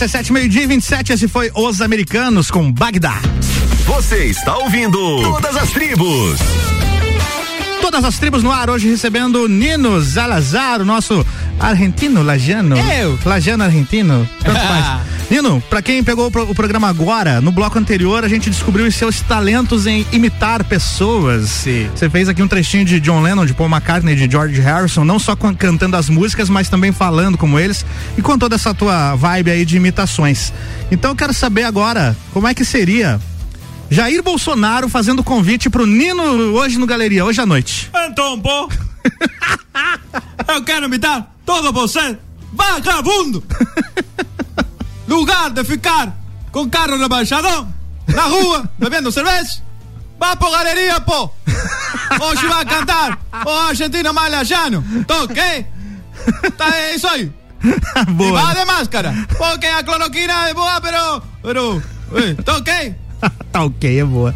[0.08, 3.20] RC7, meio-dia e 27, esse foi Os Americanos com Bagdá.
[3.86, 6.40] Você está ouvindo Todas as Tribos.
[7.82, 11.26] Todas as tribos no ar, hoje recebendo Nino Zalazar, o nosso
[11.60, 12.78] argentino, lagiano.
[12.78, 13.20] Eu.
[13.26, 14.28] Lagiano argentino.
[14.44, 15.07] Tanto faz.
[15.30, 18.86] Nino, pra quem pegou o, pro- o programa agora, no bloco anterior a gente descobriu
[18.86, 21.50] os seus talentos em imitar pessoas.
[21.50, 21.90] Sim.
[21.94, 25.20] Você fez aqui um trechinho de John Lennon, de Paul McCartney, de George Harrison, não
[25.20, 27.86] só cantando as músicas, mas também falando como eles
[28.18, 30.54] e com toda essa tua vibe aí de imitações.
[30.90, 33.20] Então eu quero saber agora como é que seria
[33.90, 36.24] Jair Bolsonaro fazendo convite pro Nino
[36.56, 37.90] hoje no Galeria, hoje à noite.
[38.10, 38.70] Então, pô.
[40.48, 42.18] Eu quero imitar todo você,
[42.54, 43.44] vagabundo.
[45.54, 46.14] De ficar
[46.52, 47.68] com carro rebaixado
[48.08, 49.62] na rua, bebendo cerveja,
[50.20, 51.32] Vamos galería, po.
[52.22, 54.84] Hoje vai cantar o argentino Malajano.
[55.06, 55.66] Toque.
[56.58, 57.32] Tá, é isso aí.
[58.10, 58.30] Boa.
[58.30, 59.14] E vá de máscara.
[59.38, 61.22] Porque a cloroquina é boa, pero.
[61.42, 61.84] pero
[62.16, 62.96] eh, toque.
[63.52, 64.34] tá ok, é boa.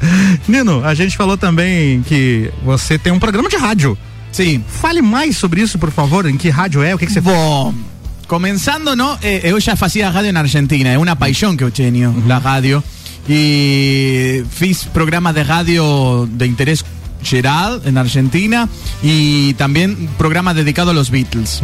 [0.48, 3.98] Nino, a gente falou também que você tem um programa de rádio.
[4.32, 4.64] Sim.
[4.68, 6.26] Fale mais sobre isso, por favor.
[6.28, 6.94] Em que rádio é?
[6.94, 7.74] O que, que você Bom,
[8.32, 9.18] comenzando, ¿no?
[9.22, 12.82] Eh, eu já fazia rádio en Argentina, é uma paixão que eu tenho, la rádio.
[13.28, 16.80] E fiz programa de rádio de interés
[17.24, 18.70] geral en Argentina
[19.04, 21.62] y también programa dedicado a los Beatles.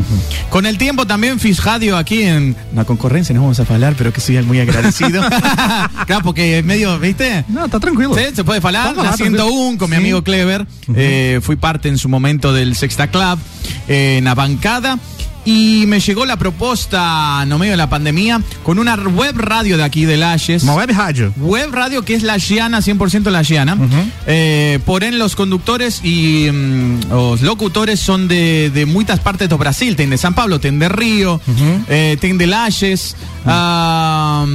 [0.49, 4.11] Con el tiempo también fiz radio aquí en la concurrencia, no vamos a hablar, pero
[4.11, 5.23] que soy muy agradecido.
[6.06, 7.45] claro, porque medio, ¿viste?
[7.48, 8.14] No, está tranquilo.
[8.14, 8.94] Sí, se puede hablar.
[8.94, 10.02] La hablar, 101 con mi Sí.
[10.02, 10.68] amigo Clever.
[10.94, 13.39] Eh, fui parte en su momento del Sexta Club
[13.88, 14.99] eh, en la bancada.
[15.47, 19.83] Y me llegó la propuesta, no medio de la pandemia, con una web radio de
[19.85, 20.65] aquí de Layes.
[20.65, 21.33] Web rádio.
[21.37, 23.77] Web radio que es la Giana, 100% la Giana.
[24.25, 29.95] Eh, porém, los conductores y mm, los locutores son de, de muchas partes de Brasil.
[29.95, 31.39] Ten de San Pablo, ten de Río,
[31.87, 33.15] eh, ten de Layes.
[33.45, 34.45] Ah,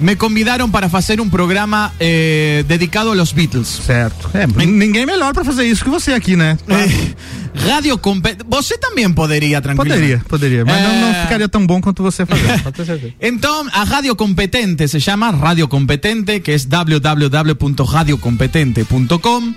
[0.00, 3.68] me convidaron para hacer un programa eh, dedicado a los Beatles.
[3.68, 4.30] Certo.
[4.32, 6.56] É, ninguém melhor pra fazer isso que você aqui, né?
[7.54, 8.44] Radio competente.
[8.48, 9.90] Você também poderia, tranquilo.
[9.94, 10.64] Poderia, poderia.
[10.64, 11.22] Mas não, não É.
[11.22, 12.62] ficaria tão bom quanto você fazer.
[12.62, 13.12] Pode ter certeza.
[13.20, 19.54] Entonces, a Radio Competente se llama Radio Competente, que es www.radiocompetente.com.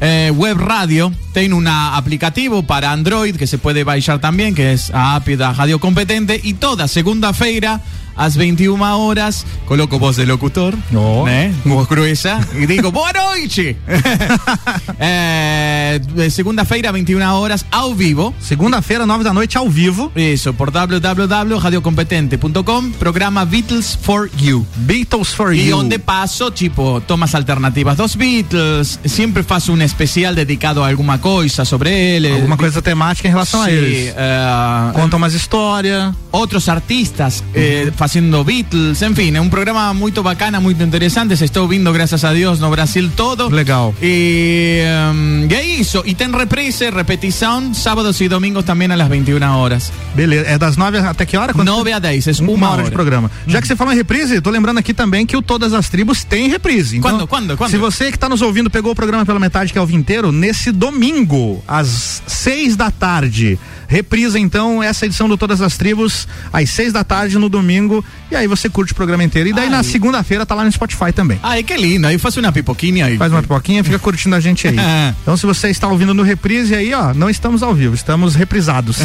[0.00, 4.90] Eh, web radio tiene un aplicativo para Android que se puede baixar también, que es
[4.94, 6.40] a app da Radio Competente.
[6.42, 7.80] Y toda segunda-feira,
[8.16, 11.26] às 21 horas, coloco voz de locutor, No.
[11.28, 11.52] ¿eh?
[11.64, 13.76] voz gruesa, y digo, boa noite!
[14.98, 16.00] eh,
[16.30, 18.34] segunda-feira, 21 horas, ao vivo.
[18.40, 20.10] Segunda-feira, nove da noite, ao vivo.
[20.14, 24.66] Isso, por www.radiocompetente.com, programa Beatles for You.
[24.76, 25.76] Beatles for Y You.
[25.76, 31.64] donde paso, tipo, tomas alternativas dos Beatles, siempre faço un especial dedicado a alguma coisa
[31.64, 32.32] sobre eles.
[32.34, 34.12] Alguma coisa temática em relação a eles.
[34.16, 36.14] eh, Conta umas histórias.
[36.32, 41.44] otros artistas eh, haciendo Beatles, en fin, es un programa muy bacana, muy interesante, se
[41.44, 43.50] está viendo, gracias a Dios, no Brasil todo.
[43.50, 43.92] Legal.
[44.02, 49.08] Y, em, y ahí hizo, y ten reprise, repetición, sábados y domingos también a las
[49.08, 49.92] 21 horas.
[50.14, 50.50] Beleza.
[50.50, 51.52] É das nove até que hora?
[51.52, 52.94] Quanto- 9 a 10, es uma, uma hora de hora.
[52.94, 53.30] programa.
[53.46, 56.24] Já que você falou em reprise, tô lembrando aqui também que o Todas as Tribos
[56.24, 56.96] tem reprise.
[56.98, 57.70] Então, Quando, quando, quando?
[57.70, 60.32] Se você que tá nos ouvindo pegou o programa pela metade, que é o vinteiro,
[60.32, 63.58] nesse domingo, às seis da tarde.
[63.90, 68.04] Reprisa, então, essa edição do Todas as Tribos, às seis da tarde no domingo.
[68.30, 69.48] E aí você curte o programa inteiro.
[69.48, 71.40] E daí na segunda-feira tá lá no Spotify também.
[71.42, 73.18] Ay, qué lindo, ahí faz una pipoquinha aí.
[73.18, 74.76] Faz uma pipoquinha, fica curtindo a gente aí.
[75.22, 78.98] Então, se você está ouvindo no reprise aí, ó, não estamos ao vivo, estamos reprisados.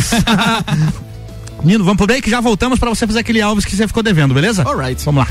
[1.64, 4.36] Nino, vamos pro break, já voltamos pra você fazer aquele Alves que você ficou devendo,
[4.36, 4.64] beleza?
[4.68, 5.04] Alright.
[5.04, 5.28] Vamos lá.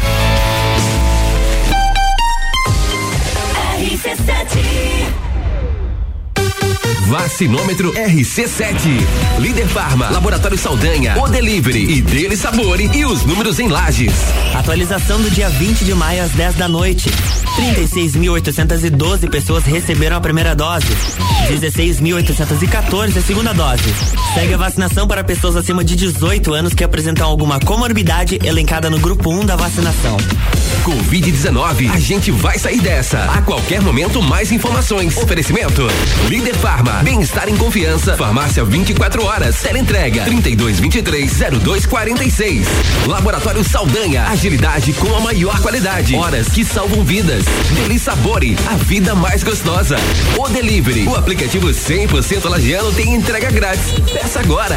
[7.06, 9.38] Vacinômetro RC7.
[9.38, 14.12] Líder Farma, Laboratório Saldanha, O Delivery e Dele Sabore e os números em lajes.
[14.54, 17.10] Atualização do dia 20 de maio às 10 da noite.
[17.56, 20.86] 36.812 pessoas receberam a primeira dose.
[21.50, 23.94] 16.814 a segunda dose.
[24.32, 28.98] Segue a vacinação para pessoas acima de 18 anos que apresentam alguma comorbidade elencada no
[28.98, 30.16] grupo 1 da vacinação.
[30.84, 33.24] Covid-19, a gente vai sair dessa.
[33.24, 35.16] A qualquer momento, mais informações.
[35.16, 35.82] Oferecimento:
[36.28, 38.16] Líder Farma, bem-estar em confiança.
[38.16, 39.60] Farmácia 24 horas.
[39.60, 42.66] Teleentrega 32230246.
[43.06, 46.14] Laboratório Saldanha, agilidade com a maior qualidade.
[46.14, 47.44] Horas que salvam vidas.
[47.74, 49.96] Deli Sabore, a vida mais gostosa.
[50.38, 53.92] O Delivery, o aplicativo 100% lagiano tem entrega grátis.
[54.12, 54.76] Peça agora.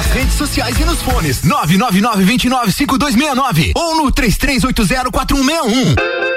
[0.00, 1.42] Nas redes sociais e nos fones.
[1.42, 6.29] 999-295269 ou no 33804161.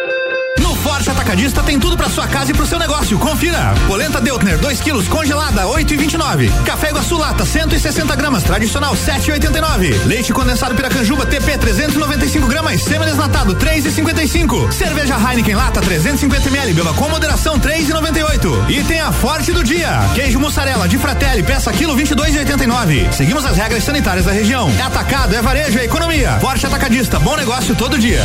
[1.03, 3.19] Forte Atacadista tem tudo pra sua casa e pro seu negócio.
[3.19, 3.73] Confira.
[3.87, 6.49] Polenta Deutner, 2 quilos, congelada, 8,29.
[6.63, 10.05] Café Iguaçu Lata, 160 gramas, tradicional, 7,89.
[10.05, 14.71] Leite condensado Piracanjuba, TP, 395 gramas, semi-desnatado, 3,55.
[14.71, 18.69] Cerveja Heineken Lata, 350 ml, beba com moderação, 3,98.
[18.69, 20.09] E tem a Forte do Dia.
[20.15, 23.11] Queijo mussarela de Fratelli, peça quilo, 22,89.
[23.11, 24.71] Seguimos as regras sanitárias da região.
[24.79, 26.37] É atacado, é varejo, é economia.
[26.39, 28.23] Forte Atacadista, bom negócio todo dia.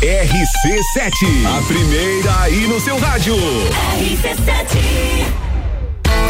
[0.00, 3.34] RC7, a primeira aí no seu rádio.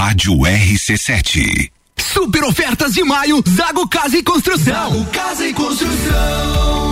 [0.00, 1.70] Rádio RC7.
[1.94, 4.72] Super ofertas de maio, Zago Casa e Construção.
[4.72, 6.89] Zago Casa e Construção.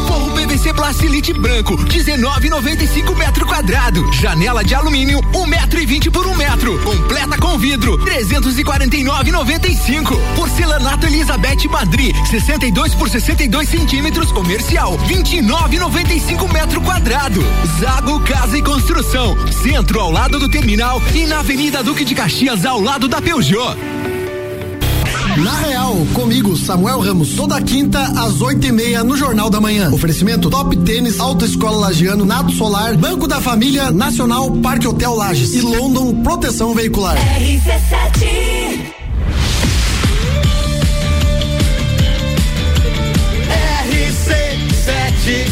[0.48, 4.10] PVC Plastilite branco, 19,95 metro quadrado.
[4.14, 6.82] Janela de alumínio, 1 metro e 20 por 1 metro.
[6.82, 10.18] Completa com vidro, 349,95.
[10.34, 17.44] Porcelanato Elizabeth Madri, 62 por 62 centímetros comercial, 29,95 metro quadrado.
[17.78, 22.64] Zago Casa e Construção, centro ao lado do terminal e na Avenida Duque de Caxias
[22.64, 23.76] ao lado da Peugeot.
[25.42, 29.88] Na Real, comigo, Samuel Ramos, toda quinta às oito e meia no Jornal da Manhã.
[29.92, 35.60] Oferecimento Top Tênis, Autoescola Lagiano, Nado Solar, Banco da Família, Nacional, Parque Hotel Lages e
[35.60, 37.16] London Proteção Veicular.
[37.16, 38.88] RC7
[43.88, 45.46] RC7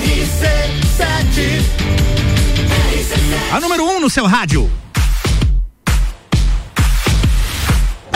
[0.00, 0.82] RC7
[3.52, 4.81] A número 1 um no seu rádio.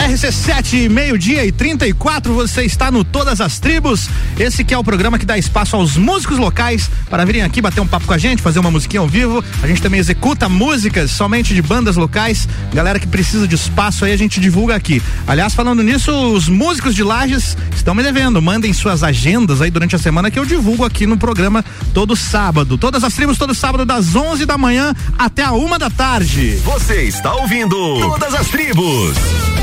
[0.07, 4.09] RC7, meio-dia e 34, você está no Todas as Tribos.
[4.39, 7.81] Esse que é o programa que dá espaço aos músicos locais para virem aqui bater
[7.81, 9.43] um papo com a gente, fazer uma musiquinha ao vivo.
[9.61, 12.47] A gente também executa músicas somente de bandas locais.
[12.73, 15.01] Galera que precisa de espaço aí, a gente divulga aqui.
[15.27, 18.41] Aliás, falando nisso, os músicos de Lages estão me devendo.
[18.41, 22.77] Mandem suas agendas aí durante a semana que eu divulgo aqui no programa todo sábado.
[22.77, 26.61] Todas as tribos, todo sábado, das 11 da manhã até a uma da tarde.
[26.63, 29.56] Você está ouvindo Todas as Tribos.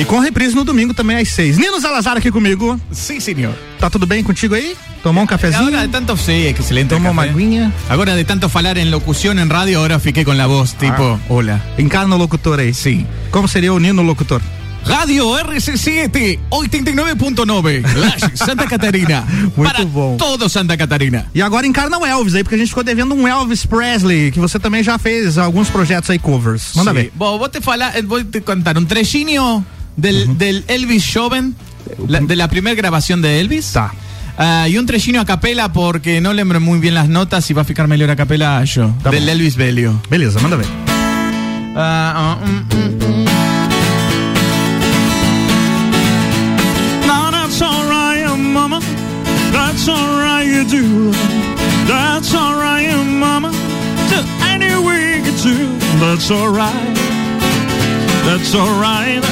[0.00, 1.58] E com reprise no domingo também às seis.
[1.58, 2.80] Nino Salazar aqui comigo.
[2.90, 3.54] Sim, senhor.
[3.78, 4.74] Tá tudo bem contigo aí?
[5.02, 5.64] Tomou um cafezinho?
[5.64, 6.88] Ahora de tanto, sí, excelente.
[6.88, 7.70] Tomou uma aguinha?
[7.86, 11.60] Ahora de tanto falar en locución en radio, ahora fiqué con la voz, tipo, hola.
[11.76, 12.72] Encarna o locutor aí.
[12.72, 13.06] Sim.
[13.30, 14.40] Como seria o Nino locutor?
[14.86, 19.22] Radio RC7, 89.9, Lages, Santa Catarina.
[19.54, 20.16] Muito para bom.
[20.16, 21.26] todo Santa Catarina.
[21.34, 24.40] E agora encarna o Elvis aí, porque a gente ficou devendo um Elvis Presley, que
[24.40, 26.72] você também já fez alguns projetos aí covers.
[26.74, 26.96] Manda Sí.
[26.96, 27.12] ver.
[27.14, 29.62] Vos, vos te fala, eh, vos te contar un trechinho
[29.96, 31.54] del, del Elvis Joven,
[32.08, 33.74] la- de la primera grabación de Elvis.
[34.42, 37.62] Ah, y un trechinho a capela porque no lembro muy bien las notas y va
[37.62, 38.90] a ficar mejor a capela yo.
[39.02, 39.28] Tá del.
[39.28, 40.00] Elvis Belio.
[40.08, 40.66] Beleza, manda ver.
[41.76, 43.24] Ah, ah, mm, mm, mm.
[47.06, 48.80] Now that's alright, mama.
[49.52, 51.12] That's alright, you do.
[51.86, 53.50] That's alright, mama.
[53.50, 55.68] To any way you do.
[56.00, 56.96] That's alright.
[58.24, 59.22] That's alright.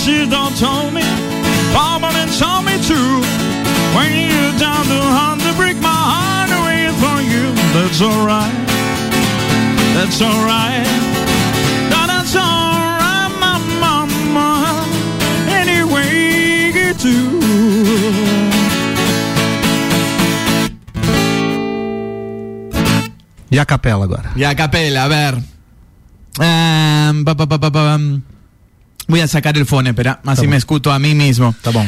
[0.00, 1.04] She don't told me.
[1.76, 3.20] Mama done told me too.
[3.94, 7.52] When you're down to hunt to break my heart away for you.
[7.76, 8.56] That's alright.
[9.94, 10.88] That's alright.
[11.92, 14.48] Now that's alright, my mama.
[15.60, 17.16] Anyway, you do.
[23.50, 24.32] E a capela agora?
[24.34, 25.34] Y a capela, a ver.
[26.38, 28.22] Ah, pa, pa, pa, pa, pa, um.
[29.10, 31.52] Voy a sacar el phone, espera, así me escuto a mí mismo.
[31.62, 31.86] Tá bom.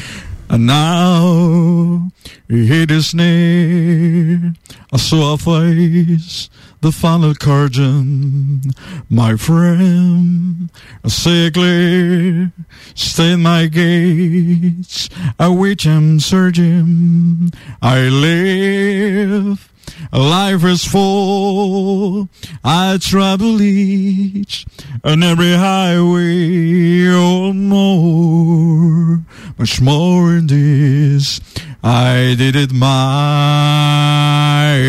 [0.49, 2.11] And now
[2.49, 4.53] it is near.
[4.93, 6.51] I saw a face,
[6.81, 8.61] the final curtain,
[9.09, 10.69] my friend.
[11.05, 12.53] I say clear,
[12.95, 15.09] stay in my gates,
[15.39, 17.53] I which am surging.
[17.81, 19.72] I live.
[20.11, 22.29] Life is full.
[22.65, 24.65] I travel each
[25.05, 29.21] and every highway, oh more,
[29.59, 31.41] much more in this.
[31.83, 32.89] I did it my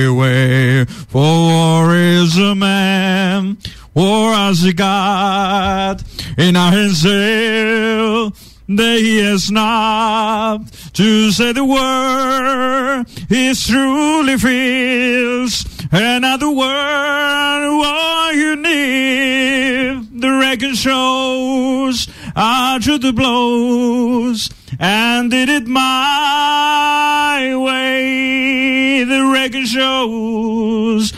[0.10, 0.85] way.
[0.85, 3.57] For war is a man,
[3.94, 6.03] war has a God,
[6.38, 8.34] in our hell
[8.68, 13.06] that he has not to say the word.
[13.30, 17.77] He truly feels another word.
[17.77, 24.49] What you need the record shows after the blows.
[24.80, 29.03] And did it my way.
[29.03, 31.14] The record shows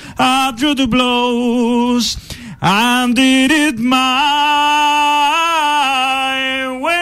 [0.57, 2.15] through the blows
[2.65, 4.01] and did it my
[6.81, 6.95] way.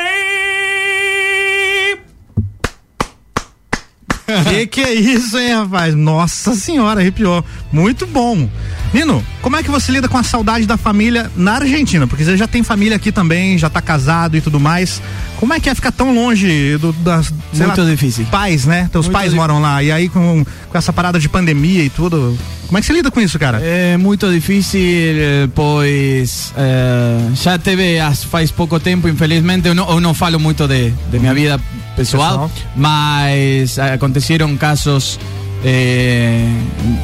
[4.49, 5.95] Que que é isso, hein, rapaz?
[5.95, 7.45] Nossa senhora, arrepiou.
[7.73, 8.47] Muito bom.
[8.93, 12.05] Nino, como é que você lida com a saudade da família na Argentina?
[12.05, 15.01] Porque você já tem família aqui também, já tá casado e tudo mais.
[15.39, 18.25] Como é que é ficar tão longe do, das Muito lá, difícil.
[18.29, 18.87] pais, né?
[18.91, 19.81] Teus Muito pais di- moram lá.
[19.81, 22.37] E aí com, com essa parada de pandemia e tudo.
[22.67, 23.59] Como é que você lida com isso, cara?
[23.61, 27.97] É muito difícil, eh, pois eh, já teve
[28.29, 31.59] faz pouco tempo, infelizmente, eu não, eu não falo muito de, de minha vida
[31.95, 32.51] pessoal, Pessoal.
[32.75, 35.19] mas aconteceram casos
[35.63, 36.45] eh,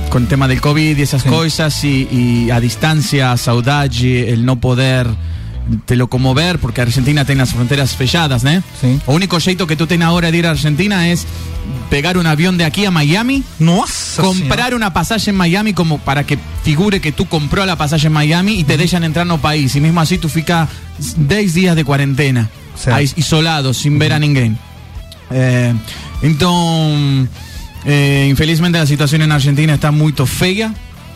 [0.09, 4.59] con el tema del COVID y esas cosas y, y a distancia, saudade, el no
[4.59, 5.07] poder
[5.85, 8.51] te lo comover, porque Argentina tiene las fronteras fechadas, ¿no?
[8.81, 8.99] Sí.
[9.05, 11.25] O único jeito que tú tienes ahora de ir a Argentina es
[11.89, 16.25] pegar un avión de aquí a Miami, Nossa comprar una pasaje en Miami como para
[16.25, 19.75] que figure que tú compró la pasaje en Miami y te dejan entrar no país.
[19.75, 20.69] Y mismo así tú ficas
[21.17, 23.19] 10 días de cuarentena, Certo.
[23.19, 24.57] isolado, sin ver a ninguém.
[25.31, 25.73] Eh,
[26.23, 27.27] então,
[27.85, 30.73] eh, infelizmente la situación en Argentina está muy fea,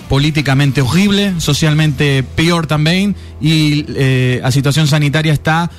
[0.10, 5.70] políticamente horrible, socialmente peor también, y eh, la situación sanitaria está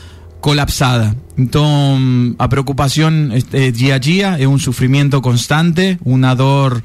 [0.41, 1.15] colapsada.
[1.37, 6.83] Entonces, a preocupación este, día a día, es un sufrimiento constante, una dor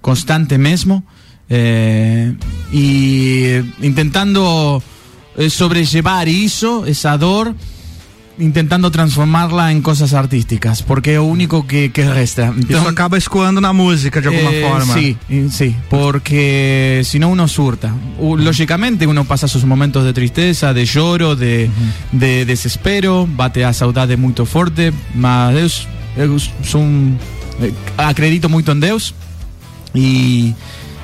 [0.00, 1.04] constante mesmo,
[1.48, 2.34] eh,
[2.72, 4.82] y intentando
[5.48, 7.54] sobrellevar eso, esa dor,
[8.38, 12.54] intentando transformarla en cosas artísticas, porque es lo único que, que resta.
[12.68, 14.94] Isso acaba escoando na música de alguma Eh, forma.
[14.94, 17.92] Sí, y- sí, porque si no uno surta.
[18.20, 21.68] Lógicamente uno pasa sus momentos de tristeza, de lloro, de,
[22.12, 27.18] de desespero, bate a saudade muito forte, mas Deus, eu son,
[27.60, 29.14] eh, acredito muito en Deus
[29.94, 30.54] y,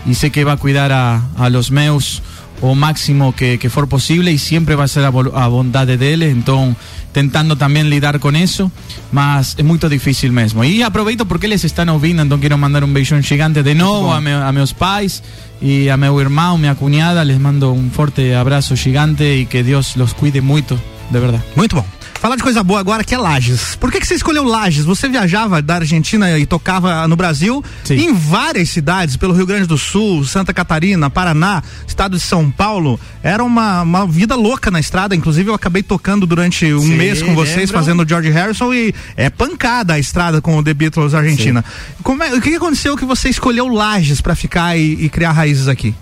[0.06, 2.22] y sé que va a cuidar a, a los meus
[2.60, 6.30] o máximo que, que for posible y siempre va a ser a, a bondade dele,
[6.30, 6.76] entonces
[7.12, 8.72] tentando también lidar con eso,
[9.12, 10.64] mas es muy difícil mesmo.
[10.64, 14.20] Y aproveito porque eles están ouvindo, entonces quiero mandar un beijón gigante de nuevo a,
[14.20, 15.22] me, a meus pais
[15.62, 19.96] y a meu irmão, minha cuñada, les mando un forte abrazo gigante y que Dios
[19.96, 20.76] los cuide muito,
[21.10, 21.40] de verdad.
[21.54, 21.93] Muito bom.
[22.24, 23.76] Falar de coisa boa agora que é Lages.
[23.76, 24.86] Por que, que você escolheu Lages?
[24.86, 29.76] Você viajava da Argentina e tocava no Brasil em várias cidades, pelo Rio Grande do
[29.76, 32.98] Sul, Santa Catarina, Paraná, estado de São Paulo.
[33.22, 35.14] Era uma, uma vida louca na estrada.
[35.14, 39.28] Inclusive, eu acabei tocando durante um Sim, mês com vocês, fazendo George Harrison e é
[39.28, 41.62] pancada a estrada com o The Beatles Argentina.
[42.02, 45.68] Como é- o que, aconteceu que você escolheu Lages para ficar e, e criar raízes
[45.68, 45.94] aqui?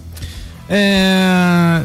[0.69, 1.83] Eh,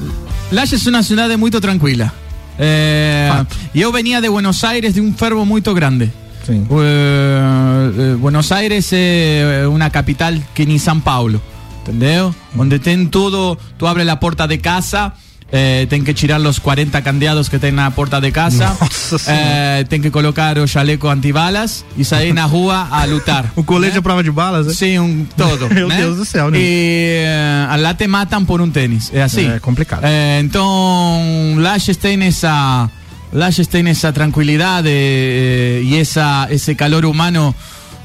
[0.52, 2.14] Laje es una ciudad muy tranquila.
[2.60, 3.32] Eh,
[3.74, 6.12] yo venía de Buenos Aires de un fervo muy grande.
[6.50, 11.42] Eh, eh, Buenos Aires es una capital que ni San Paulo,
[11.80, 12.34] ¿entendeu?
[12.54, 15.16] Donde ten todo, tú abres la puerta de casa,
[15.52, 18.76] eh, ten que tirar los 40 candeados que ten na puerta de casa,
[19.28, 23.52] eh, ten que colocar o chaleco antibalas y sair na rua a lutar.
[23.56, 24.74] O colete à prova de balas, né?
[24.74, 25.70] Sí, un todo.
[25.74, 25.98] Meu né?
[25.98, 26.60] Deus do céu, né?
[26.60, 29.50] E eh, lá te matan por um tênis, é assim.
[29.50, 30.04] É complicado.
[30.04, 32.90] Eh, então, Lages tem essa
[33.32, 37.54] Lages tem essa tranquilidade eh, e essa esse calor humano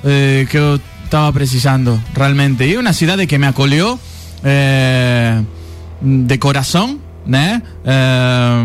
[0.04, 2.64] eh, que eu estava precisando realmente.
[2.64, 3.98] E é uma cidade que me acolheu
[4.42, 5.40] eh,
[6.00, 7.62] de coração, né?
[7.84, 8.64] Eh,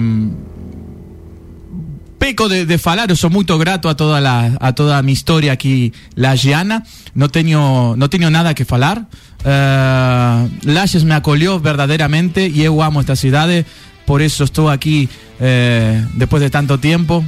[2.18, 5.14] peco de, de falar, eu sou muito grato a toda la, a toda a minha
[5.14, 6.84] história aqui lagiana,
[7.16, 8.98] não tenho não nada que falar.
[8.98, 13.66] Uh, Lages me acolheu verdadeiramente e eu amo esta cidade,
[14.06, 15.08] por isso estou aqui
[15.40, 17.24] eh, depois de tanto tempo.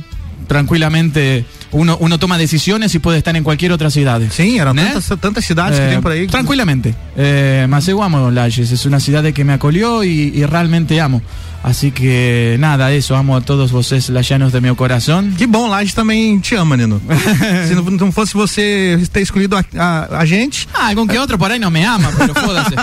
[0.49, 4.19] Tranquilamente, uno, uno toma decisiones y puede estar en cualquier otra ciudad.
[4.31, 4.83] Sim, eram Né?
[4.91, 6.21] tantas, tantas cidades que Eh, tem por aí.
[6.25, 6.93] que- Tranquilamente.
[7.15, 11.21] Eh, mas eu amo Lages, es una ciudad que me acolió y, y realmente amo.
[11.63, 15.29] Así que nada, eso, amo a todos vocês lajanos de meu coração.
[15.37, 17.01] Que bom, Lages também te ama, Nino.
[17.67, 20.67] Se não, não fosse você ter escolhido a, a, a gente.
[20.73, 22.75] Ah, algún que outro por aí não me ama, pero foda-se.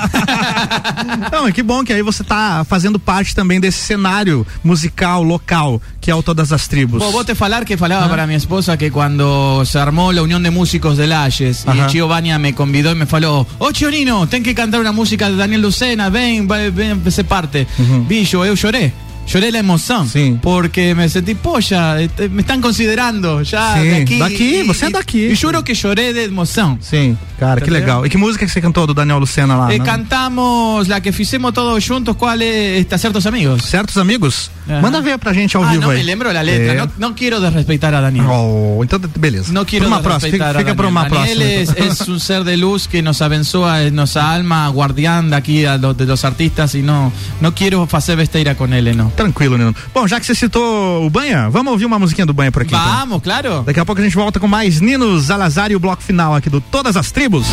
[1.32, 6.10] Não, que bom que aí você tá fazendo parte também desse cenário musical local, que
[6.10, 7.02] é o Todas as Tribos.
[7.02, 10.42] Vos, vos te falar que falaba para mi esposa que cuando se armó la unión
[10.42, 11.86] de músicos de Lages Ajá.
[11.88, 15.36] Chio Bania me convidó y me faló, oh Chionino, ten que cantar una música de
[15.36, 17.66] Daniel Lucena, ven, va- ven, se parte.
[18.08, 19.05] Bicho, eu lloré.
[19.26, 20.08] Lloré la emoción.
[20.40, 21.96] Porque me sentí, polla,
[22.30, 24.18] me están considerando já Sim, daqui.
[24.18, 25.26] daqui, e, você é e- daqui.
[25.26, 26.78] E juro que chorei de emoção.
[26.80, 28.06] Sim, cara, que legal.
[28.06, 29.72] E que música que você cantou do Daniel Lucena lá?
[29.74, 29.84] Eh, né?
[29.84, 32.80] cantamos la que fizemos todos juntos, ¿cuál es?
[32.80, 33.62] Esta, Certos Amigos.
[33.64, 34.50] Certos Amigos?
[34.82, 35.98] Manda ver pra gente ao ah, vivo no aí.
[35.98, 36.72] me lembro la letra.
[36.72, 36.76] É.
[36.76, 38.26] No, no quiero desrespeitar a Daniel.
[38.28, 39.52] Oh, então beleza.
[39.52, 40.76] No quiero Por uma próxima, desrespeitar fica, a fica Daniel.
[40.76, 41.86] por uma Daniel próxima.
[41.86, 45.64] es, es un ser de luz que nos abençoa en nuestra alma, guardián de aquí
[45.64, 49.12] a los, de los artistas y no, no quiero hacer besteira con él, no.
[49.16, 49.74] Tranquilo, Nino.
[49.94, 52.74] Bom, já que você citou o Banha, vamos ouvir uma musiquinha do Banha por aqui.
[52.74, 52.86] então.
[52.86, 53.62] Vamos, claro.
[53.62, 56.50] Daqui a pouco a gente volta com mais Nino Zalazar e o bloco final aqui
[56.50, 57.46] do Todas as Tribos.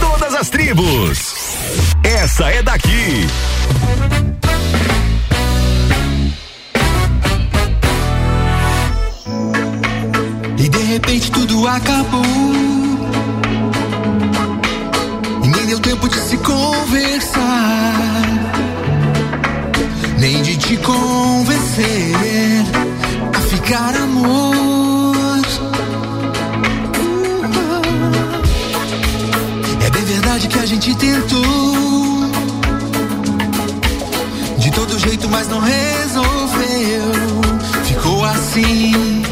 [0.00, 1.34] Todas as tribos.
[2.02, 3.26] Essa é daqui.
[10.58, 12.22] E de repente tudo acabou.
[15.42, 17.40] E nem deu tempo de se conversar.
[20.70, 22.14] Te convencer
[23.36, 25.16] a ficar amor.
[29.84, 32.30] É bem verdade que a gente tentou.
[34.58, 37.10] De todo jeito, mas não resolveu.
[37.86, 39.24] Ficou assim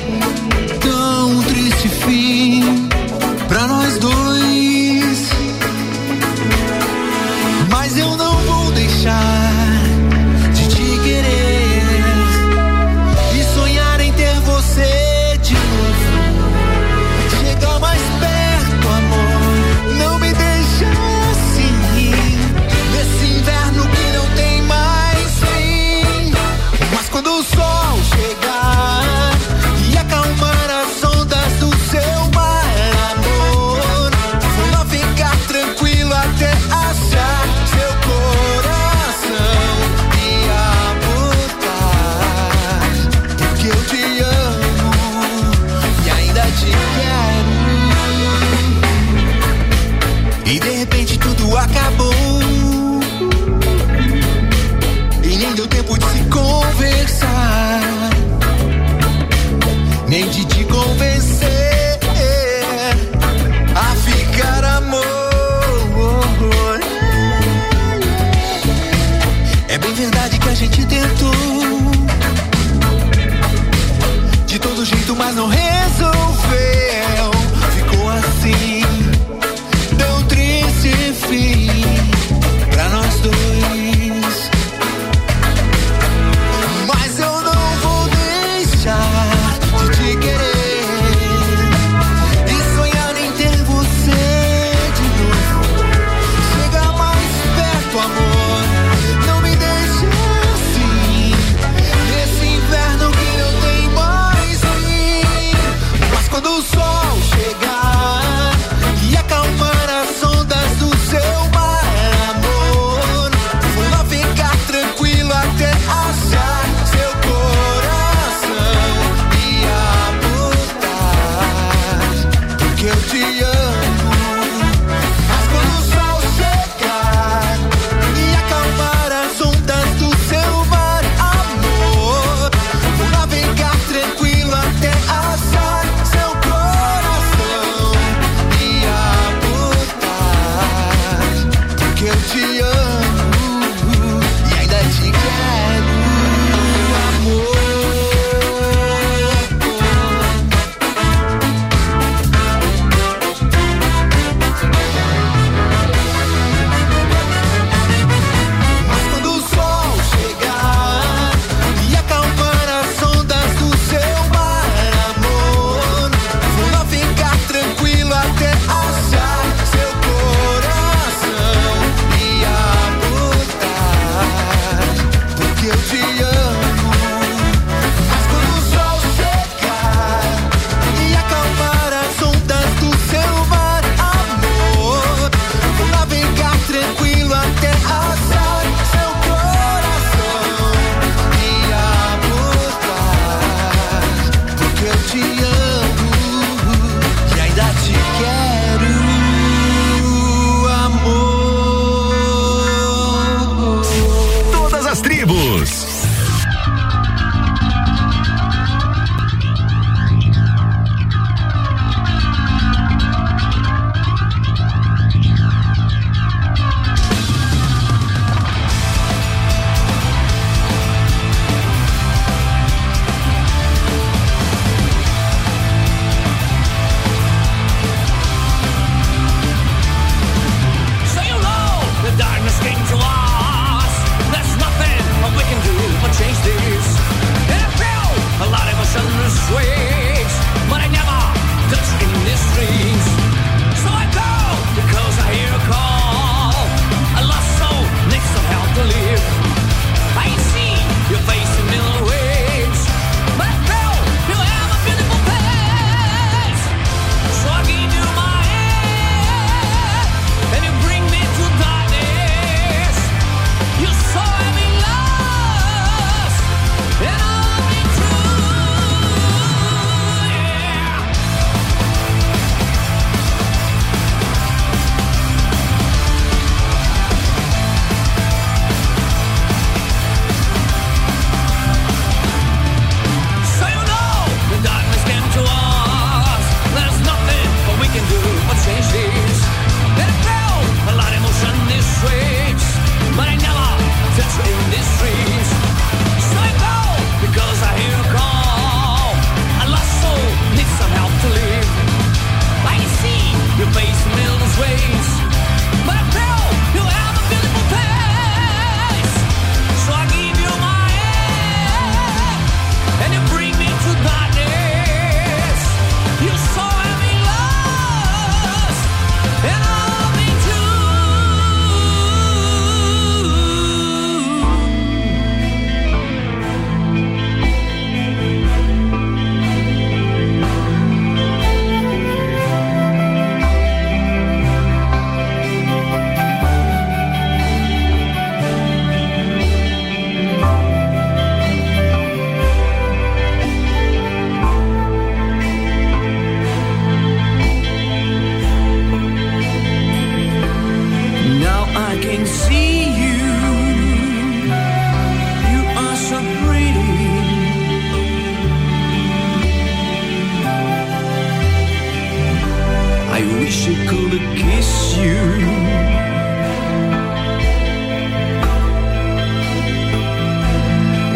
[363.48, 365.20] wish I could kiss you.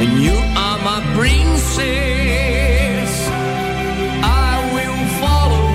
[0.03, 3.13] And you are my princess.
[4.49, 5.67] I will follow.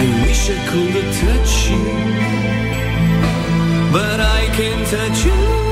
[0.00, 1.84] I wish I could touch you,
[3.96, 5.67] but I can't touch you.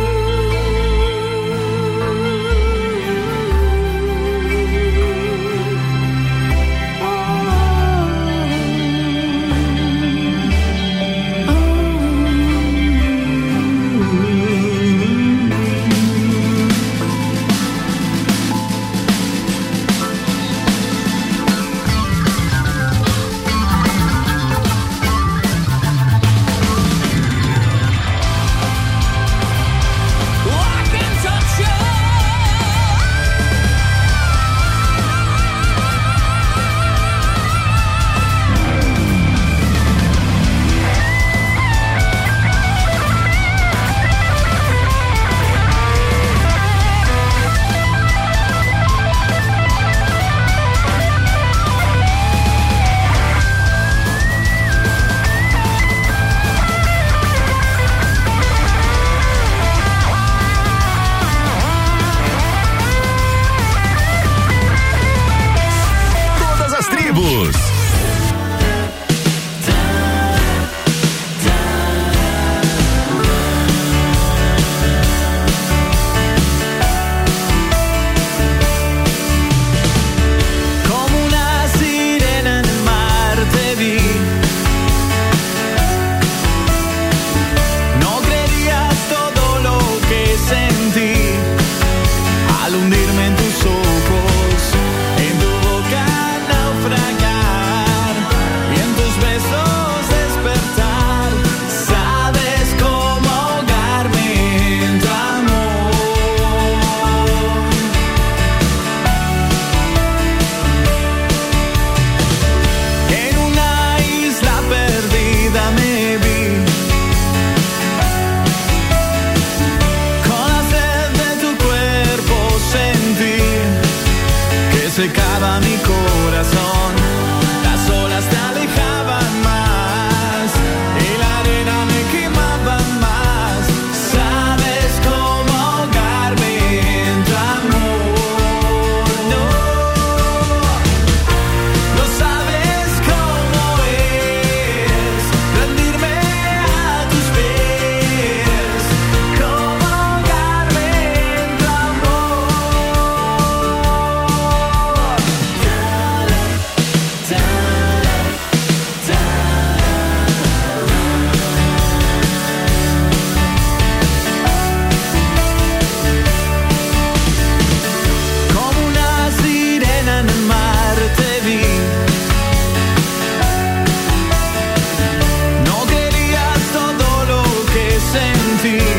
[178.17, 178.95] sentir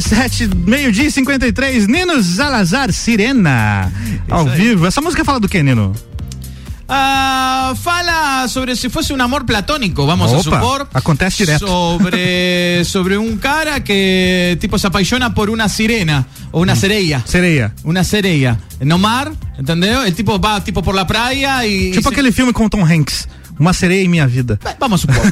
[0.00, 3.90] RC7, meio-dia e 53, Nino Salazar Sirena.
[4.28, 4.86] Ao vivo.
[4.86, 5.94] Essa música fala do que, Nino?
[6.88, 10.88] Ah, fala sobre si fuese un amor platónico, vamos a Opa, supor.
[10.94, 11.66] acontece direto.
[11.66, 17.24] Sobre, sobre un cara que tipo se apaixona por una sirena o una sereia.
[17.26, 17.74] Sereia.
[17.82, 18.60] Una sereia.
[18.80, 20.04] No mar, entendeu?
[20.04, 21.90] El tipo va tipo por la praia y...
[21.90, 23.28] Tipo y se- aquele filme com Tom Hanks.
[23.58, 24.58] Uma sereia em minha vida.
[24.78, 25.22] Vamos supor.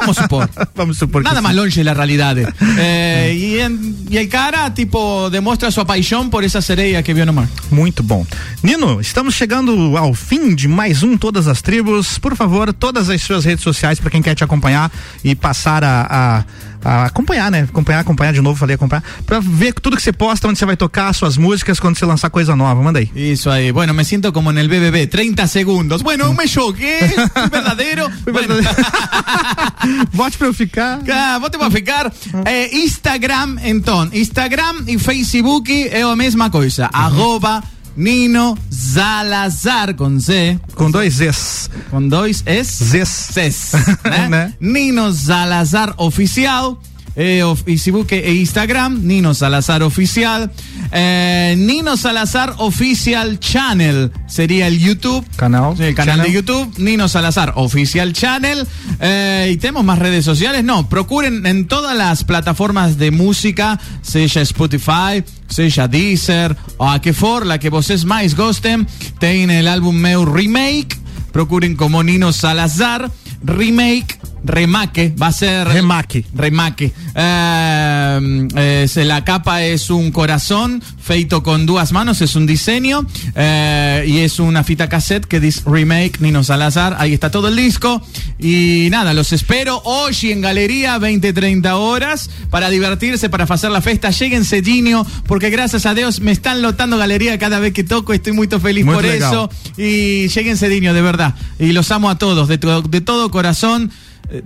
[0.00, 0.50] Vamos supor.
[0.74, 1.42] Vamos supor Nada sim.
[1.42, 2.36] más longe de la realidad.
[2.78, 7.26] Eh, y, en- y el cara, tipo, demuestra su paixão por esa sereia que vio
[7.26, 7.48] no mar.
[7.70, 8.24] Muito bom.
[8.62, 12.18] Nino, estamos chegando ao fim de mais um Todas as Tribos.
[12.18, 14.90] Por favor, todas as suas redes sociais para quem quer te acompanhar
[15.22, 16.44] e passar a, a-
[16.84, 17.66] a acompanhar, né?
[17.68, 19.02] Acompanhar, acompanhar de novo, falei acompanhar.
[19.26, 22.30] Pra ver tudo que você posta, onde você vai tocar, suas músicas, quando você lançar
[22.30, 22.82] coisa nova.
[22.82, 23.10] Manda aí.
[23.14, 23.72] Eso ahí.
[23.72, 25.06] Bueno, me siento como el BBB.
[25.06, 26.02] 30 segundos.
[26.02, 27.08] Bueno, me choqué.
[27.08, 28.10] Fui verdadero.
[28.30, 28.54] Bueno.
[30.12, 31.00] Vote pra eu ficar.
[31.10, 32.12] Ah, vote pra ficar.
[32.46, 34.08] Eh, Instagram, então.
[34.12, 36.88] Instagram e Facebook é a mesma coisa.
[36.92, 37.62] Arroba
[37.96, 40.58] Nino Salazar com Z.
[40.74, 41.70] Com dois Zs.
[41.90, 42.84] Com dois S.
[42.84, 43.28] Zs.
[43.32, 43.72] Zs.
[44.04, 44.28] Né?
[44.32, 44.54] Né?
[44.60, 46.80] Nino Salazar Oficial.
[47.14, 50.50] Eh, of- Facebook e Instagram, Nino Salazar Oficial.
[50.92, 55.24] Eh, Nino Salazar Oficial Channel sería el YouTube.
[55.36, 55.74] Canal.
[55.78, 56.26] El canal Channel.
[56.26, 58.66] de YouTube, Nino Salazar Oficial Channel.
[59.00, 60.64] Eh, y tenemos más redes sociales.
[60.64, 67.12] No, procuren en todas las plataformas de música, sea Spotify, sea Deezer, o a que
[67.12, 68.86] for, la que vocês mais gostem.
[69.18, 70.96] Tem el álbum meu Remake.
[71.30, 73.10] Procuren como Nino Salazar.
[73.44, 74.18] Remake.
[74.44, 75.68] Remake, va a ser.
[75.68, 76.24] Remake.
[76.34, 76.92] Remake.
[77.14, 78.48] Eh,
[78.84, 84.18] es- la capa es un corazón feito con dos manos, es un diseño eh, y
[84.18, 86.96] es una fita cassette que dice Remake Nino Salazar.
[86.98, 88.02] Ahí está todo el disco.
[88.38, 94.10] Y nada, los espero hoy en Galería 20-30 horas para divertirse, para hacer la fiesta.
[94.10, 98.12] Lleguen cedinho, porque gracias a Dios me están lotando Galería cada vez que toco.
[98.12, 99.32] Estoy muy feliz Muy por legal.
[99.32, 99.50] eso.
[99.76, 101.34] Y lleguen cedinho, de verdad.
[101.58, 103.90] Y los amo a todos, de, to- de todo corazón.
[104.30, 104.42] Eh,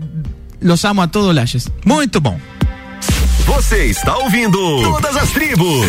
[0.61, 1.71] Los amo a todos, Layes.
[1.85, 2.39] Muito bom.
[3.47, 5.87] Você está ouvindo Todas as Tribos.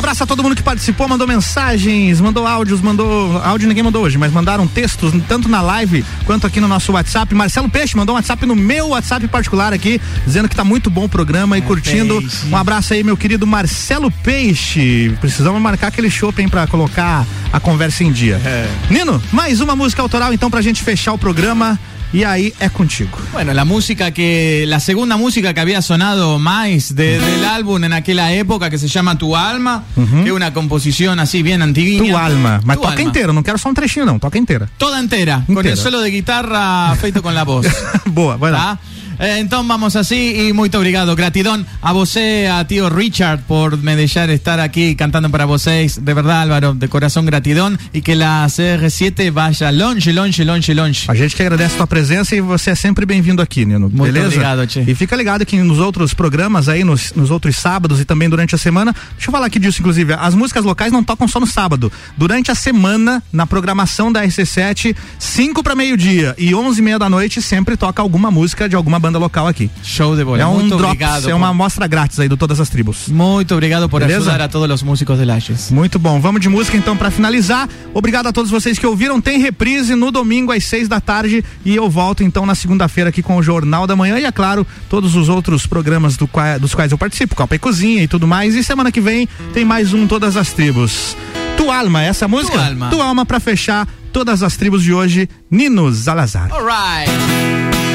[0.00, 3.36] Abraço a todo mundo que participou, mandou mensagens, mandou áudios, mandou.
[3.44, 7.34] Áudio ninguém mandou hoje, mas mandaram textos, tanto na live quanto aqui no nosso WhatsApp.
[7.34, 11.04] Marcelo Peixe mandou um WhatsApp no meu WhatsApp particular aqui, dizendo que tá muito bom
[11.04, 12.18] o programa e curtindo.
[12.18, 12.46] Peixe.
[12.50, 15.14] Um abraço aí, meu querido Marcelo Peixe.
[15.20, 18.40] Precisamos marcar aquele shopping pra colocar a conversa em dia.
[18.88, 21.78] Nino, mais uma música autoral então pra gente fechar o programa.
[22.12, 23.16] E aí é contigo.
[23.32, 27.92] Bueno, la música que, la segunda música que había sonado más de- del álbum en
[27.92, 32.10] aquella época que se llama Tu Alma, que es una composición así bien antiguinha.
[32.12, 32.60] Tu alma.
[32.64, 33.32] Mas Tu toca Alma.
[33.32, 34.18] não quero só um trechinho, não.
[34.18, 34.68] Toca inteira.
[34.76, 35.70] Toda entera, con Entera.
[35.74, 37.66] el solo de guitarra feito con la voz.
[38.06, 38.76] Boa, vai lá.
[39.22, 41.14] Entonces vamos así y muy obrigado.
[41.14, 46.02] Gratidón a você, a tío Richard, por me dejar estar aquí cantando para vocês.
[46.02, 47.78] De verdad, Álvaro, de corazón gratidón.
[47.92, 51.04] Y que la CR7 vaya longe, longe, longe, longe.
[51.06, 53.90] A gente que agradece a tua presença e você é sempre bem-vindo aqui, Nino.
[53.90, 54.28] Muito beleza?
[54.28, 54.84] obrigado, Tchê.
[54.86, 58.54] E fica ligado que nos outros programas aí, nos, nos outros sábados e também durante
[58.54, 61.46] a semana, deixa eu falar aqui disso, inclusive, as músicas locais não tocam só no
[61.46, 61.92] sábado.
[62.16, 67.10] Durante a semana, na programação da RC7, 5 para meio-dia e 11 e meia da
[67.10, 69.70] noite, sempre toca alguma música de alguma banda local aqui.
[69.82, 70.40] Show de bola.
[70.42, 73.08] É um Muito drops, obrigado é por- uma amostra grátis aí de todas as tribos.
[73.08, 74.30] Muito obrigado por Beleza?
[74.30, 75.70] ajudar a todos os músicos de Lages.
[75.70, 76.20] Muito bom.
[76.20, 77.68] Vamos de música então para finalizar.
[77.92, 79.20] Obrigado a todos vocês que ouviram.
[79.20, 83.22] Tem reprise no domingo às seis da tarde e eu volto então na segunda-feira aqui
[83.22, 86.74] com o Jornal da Manhã e é claro todos os outros programas do qua- dos
[86.74, 88.54] quais eu participo, Copa e Cozinha e tudo mais.
[88.54, 91.16] E semana que vem tem mais um Todas as Tribos.
[91.56, 92.56] Tu Alma, essa música?
[92.58, 92.88] Tu Alma.
[92.90, 95.28] Tu Alma para fechar todas as tribos de hoje.
[95.50, 96.50] Nino Zalazar.
[96.52, 97.89] Alright.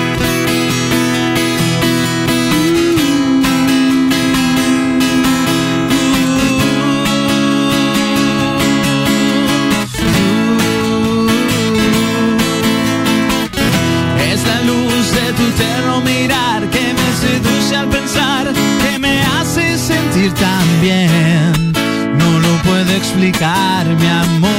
[20.86, 24.54] No lo puedo explicar, mi amor.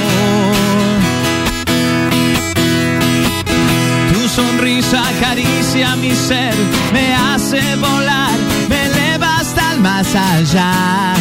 [4.12, 6.54] Tu sonrisa acaricia mi ser,
[6.92, 8.36] me hace volar,
[8.68, 11.14] me eleva hasta el más allá.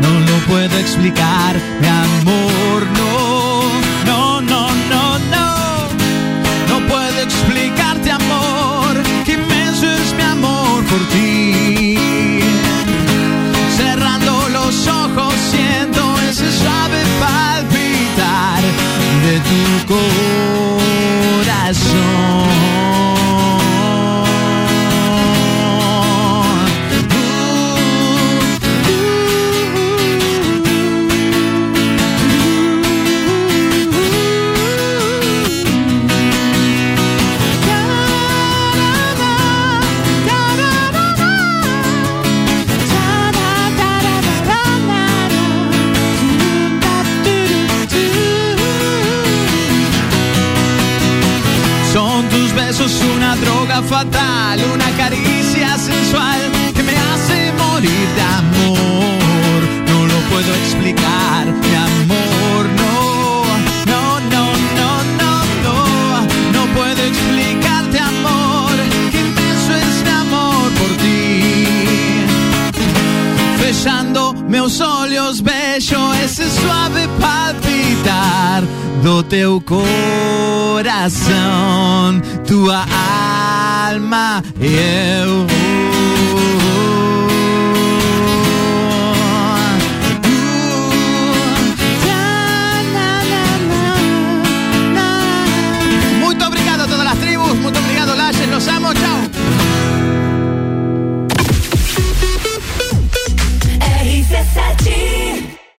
[0.00, 3.35] No lo puedo explicar, mi amor, no,
[16.66, 18.62] suave palpitar
[19.24, 19.62] de tu
[21.54, 22.75] corazón.
[60.86, 63.44] Explicar, mi amor, no,
[63.86, 64.44] no, no,
[64.76, 65.32] no, no,
[65.64, 65.78] no,
[66.52, 68.76] no puedo explicarte amor,
[69.10, 72.24] que inmenso es mi amor por ti.
[73.58, 78.62] Fechando meus olhos vejo esse suave palpitar
[79.02, 79.82] do teu coração,
[82.46, 82.86] tua
[83.90, 85.46] alma e eu.